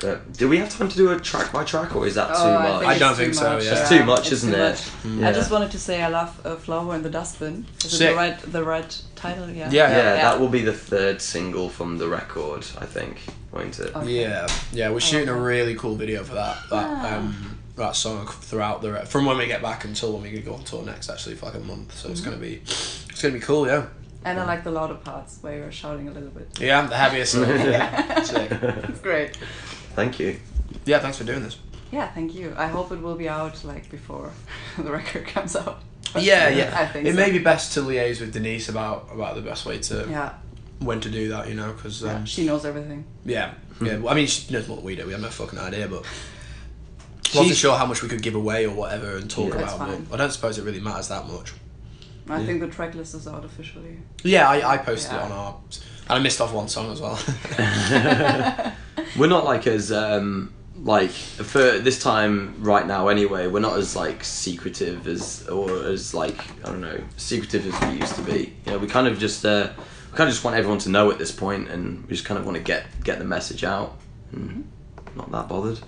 But 0.00 0.32
do 0.32 0.48
we 0.48 0.58
have 0.58 0.76
time 0.76 0.88
to 0.88 0.96
do 0.96 1.12
a 1.12 1.20
track 1.20 1.52
by 1.52 1.64
track, 1.64 1.94
or 1.94 2.06
is 2.06 2.16
that 2.16 2.26
too 2.28 2.34
Oh, 2.36 2.58
much? 2.58 2.84
I 2.84 2.90
it's 2.92 3.00
don't 3.00 3.10
too 3.16 3.22
think 3.22 3.34
so, 3.34 3.54
much, 3.54 3.64
yeah. 3.64 3.80
It's 3.80 3.88
too 3.88 4.04
much, 4.04 4.20
It's 4.22 4.32
isn't 4.32 4.50
too 4.52 4.56
it? 4.56 4.70
much. 4.70 5.20
Yeah. 5.20 5.28
I 5.28 5.32
just 5.32 5.50
wanted 5.52 5.70
to 5.70 5.78
say 5.78 6.02
I 6.02 6.08
love 6.08 6.40
uh, 6.44 6.56
Flower 6.56 6.94
in 6.96 7.02
the 7.02 7.08
Dustbin. 7.10 7.64
Is 7.84 8.00
it 8.00 8.08
the 8.10 8.14
right 8.16 8.38
the 8.40 8.64
right 8.64 9.02
title? 9.14 9.48
Yeah. 9.48 9.70
Yeah, 9.70 9.88
yeah, 9.90 9.96
Yeah. 9.96 10.14
that 10.16 10.40
will 10.40 10.48
be 10.48 10.62
the 10.62 10.72
third 10.72 11.22
single 11.22 11.68
from 11.68 11.96
the 11.98 12.08
record, 12.08 12.66
I 12.78 12.86
think, 12.86 13.18
won't 13.52 13.78
it? 13.78 13.94
Okay. 13.94 14.20
Yeah, 14.22 14.48
yeah, 14.72 14.90
we're 14.90 15.00
shooting 15.00 15.28
a 15.28 15.38
really 15.38 15.74
cool 15.76 15.94
video 15.94 16.24
for 16.24 16.34
that 16.34 16.56
that 16.70 16.86
Ah. 16.90 17.16
um, 17.18 17.53
that 17.76 17.96
song 17.96 18.26
throughout 18.26 18.82
the 18.82 18.92
re- 18.92 19.04
from 19.04 19.24
when 19.26 19.36
we 19.36 19.46
get 19.46 19.60
back 19.62 19.84
until 19.84 20.12
when 20.12 20.22
we 20.22 20.38
go 20.40 20.54
on 20.54 20.64
tour 20.64 20.84
next. 20.84 21.10
Actually, 21.10 21.34
for 21.34 21.46
like 21.46 21.56
a 21.56 21.60
month, 21.60 21.96
so 21.96 22.08
it's 22.10 22.20
Mm-hmm. 22.20 22.30
gonna 22.30 22.40
be 22.42 22.54
it's 22.64 23.20
gonna 23.22 23.34
be 23.34 23.40
cool. 23.40 23.66
Yeah, 23.66 23.86
And 24.24 24.38
I 24.38 24.44
like 24.44 24.62
the 24.64 24.70
louder 24.70 24.94
parts 24.94 25.38
where 25.42 25.56
you're 25.58 25.72
shouting 25.72 26.08
a 26.08 26.12
little 26.12 26.30
bit. 26.30 26.48
yeah, 26.60 26.78
I'm 26.80 26.88
the 26.88 26.96
heaviest. 26.96 27.32
so- 27.32 27.44
Sick. 28.24 28.50
It's 28.90 29.00
great. 29.00 29.36
Thank 29.94 30.18
you. 30.20 30.38
Yeah, 30.84 30.98
thanks 31.00 31.18
for 31.18 31.24
doing 31.24 31.42
this. 31.42 31.58
Yeah, 31.92 32.08
thank 32.08 32.34
you. 32.34 32.52
I 32.56 32.66
hope 32.66 32.90
it 32.92 33.00
will 33.00 33.14
be 33.16 33.28
out 33.28 33.64
like 33.64 33.90
before 33.90 34.30
the 34.78 34.90
record 34.90 35.26
comes 35.26 35.54
out. 35.56 35.80
Yeah, 36.18 36.48
yeah. 36.48 36.72
I 36.78 36.86
think 36.86 37.06
it 37.06 37.14
so. 37.14 37.16
may 37.20 37.30
be 37.32 37.38
best 37.40 37.74
to 37.74 37.80
liaise 37.80 38.20
with 38.20 38.32
Denise 38.32 38.68
about 38.68 39.08
about 39.12 39.34
the 39.34 39.42
best 39.42 39.66
way 39.66 39.78
to 39.80 40.06
Yeah, 40.08 40.32
when 40.78 41.00
to 41.00 41.10
do 41.10 41.28
that. 41.30 41.48
You 41.48 41.54
know, 41.54 41.72
because 41.72 42.02
yeah, 42.02 42.14
um, 42.14 42.24
she 42.26 42.46
knows 42.46 42.64
everything. 42.64 43.04
yeah, 43.24 43.54
Hmm. 43.78 43.86
yeah. 43.86 43.96
Well, 43.98 44.12
I 44.12 44.16
mean, 44.16 44.26
she 44.28 44.52
knows 44.52 44.68
more 44.68 44.76
than 44.76 44.86
we 44.86 44.94
do. 44.96 45.06
We 45.06 45.12
have 45.12 45.20
no 45.22 45.28
fucking 45.28 45.58
idea, 45.58 45.88
but. 45.88 46.04
Wasn't 47.34 47.46
She's- 47.48 47.58
sure 47.58 47.76
how 47.76 47.86
much 47.86 48.02
we 48.02 48.08
could 48.08 48.22
give 48.22 48.34
away 48.34 48.66
or 48.66 48.74
whatever 48.74 49.16
and 49.16 49.28
talk 49.30 49.50
Yeah. 49.54 49.60
About, 49.62 49.78
fine. 49.78 50.04
but 50.04 50.14
I 50.20 50.24
don't 50.24 50.32
suppose 50.32 50.58
it 50.58 50.64
really 50.64 50.80
matters 50.80 51.08
that 51.08 51.26
much. 51.28 51.52
I 52.28 52.40
Yeah. 52.40 52.46
think 52.46 52.60
the 52.60 52.68
track 52.68 52.94
list 52.94 53.14
is 53.14 53.26
out 53.28 53.44
officially. 53.44 53.98
Yeah, 54.22 54.48
I, 54.48 54.74
I 54.74 54.76
posted 54.78 55.12
Yeah. 55.12 55.18
it 55.20 55.24
on 55.24 55.32
our, 55.32 55.56
and 56.08 56.18
I 56.18 56.18
missed 56.20 56.40
off 56.40 56.52
one 56.52 56.68
song 56.68 56.92
as 56.92 57.00
well. 57.00 57.18
We're 59.16 59.28
not 59.28 59.44
like 59.44 59.66
as 59.66 59.92
um 59.92 60.52
like 60.76 61.10
for 61.10 61.78
this 61.78 62.02
time 62.02 62.56
right 62.60 62.86
now 62.86 63.08
anyway. 63.08 63.46
We're 63.46 63.60
not 63.60 63.78
as 63.78 63.94
like 63.96 64.24
secretive 64.24 65.06
as 65.06 65.46
or 65.48 65.84
as 65.86 66.14
like 66.14 66.38
I 66.64 66.68
don't 66.70 66.80
know 66.80 67.00
secretive 67.16 67.66
as 67.72 67.90
we 67.90 67.98
used 68.00 68.14
to 68.16 68.22
be. 68.22 68.54
You 68.66 68.72
know, 68.72 68.78
we 68.78 68.86
kind 68.86 69.06
of 69.06 69.18
just 69.18 69.44
uh, 69.44 69.68
we 70.10 70.16
kind 70.16 70.28
of 70.28 70.34
just 70.34 70.44
want 70.44 70.56
everyone 70.56 70.78
to 70.80 70.88
know 70.90 71.10
at 71.10 71.18
this 71.18 71.30
point, 71.32 71.68
and 71.68 72.02
we 72.04 72.10
just 72.10 72.24
kind 72.24 72.38
of 72.38 72.44
want 72.46 72.56
to 72.56 72.62
get 72.62 72.86
get 73.04 73.18
the 73.18 73.24
message 73.24 73.64
out. 73.64 73.96
And 74.32 74.68
not 75.16 75.30
that 75.30 75.48
bothered. 75.48 75.78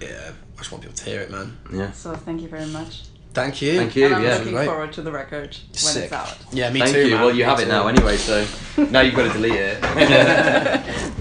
Yeah, 0.00 0.32
I 0.54 0.58
just 0.58 0.72
want 0.72 0.82
people 0.82 0.96
to 0.96 1.04
hear 1.04 1.20
it, 1.20 1.30
man. 1.30 1.56
Yeah. 1.72 1.92
So 1.92 2.14
thank 2.14 2.40
you 2.42 2.48
very 2.48 2.66
much. 2.66 3.02
Thank 3.32 3.62
you. 3.62 3.76
Thank 3.76 3.94
you. 3.94 4.06
and 4.06 4.14
I'm 4.16 4.24
yeah. 4.24 4.38
looking 4.38 4.52
Great. 4.54 4.66
forward 4.66 4.92
to 4.94 5.02
the 5.02 5.12
record 5.12 5.56
when 5.56 5.74
Sick. 5.74 6.04
it's 6.04 6.12
out. 6.12 6.36
Yeah, 6.52 6.70
me 6.72 6.80
Thank 6.80 6.92
too. 6.94 7.06
you. 7.06 7.14
man. 7.14 7.20
Well, 7.20 7.30
you 7.30 7.44
Me 7.44 7.50
have 7.50 7.60
it 7.60 7.68
now 7.68 7.86
anyway, 7.86 8.16
so 8.16 8.44
now 8.90 9.00
you've 9.02 9.14
got 9.14 9.32
to 9.32 9.32
delete 9.32 9.52
it. 9.54 11.12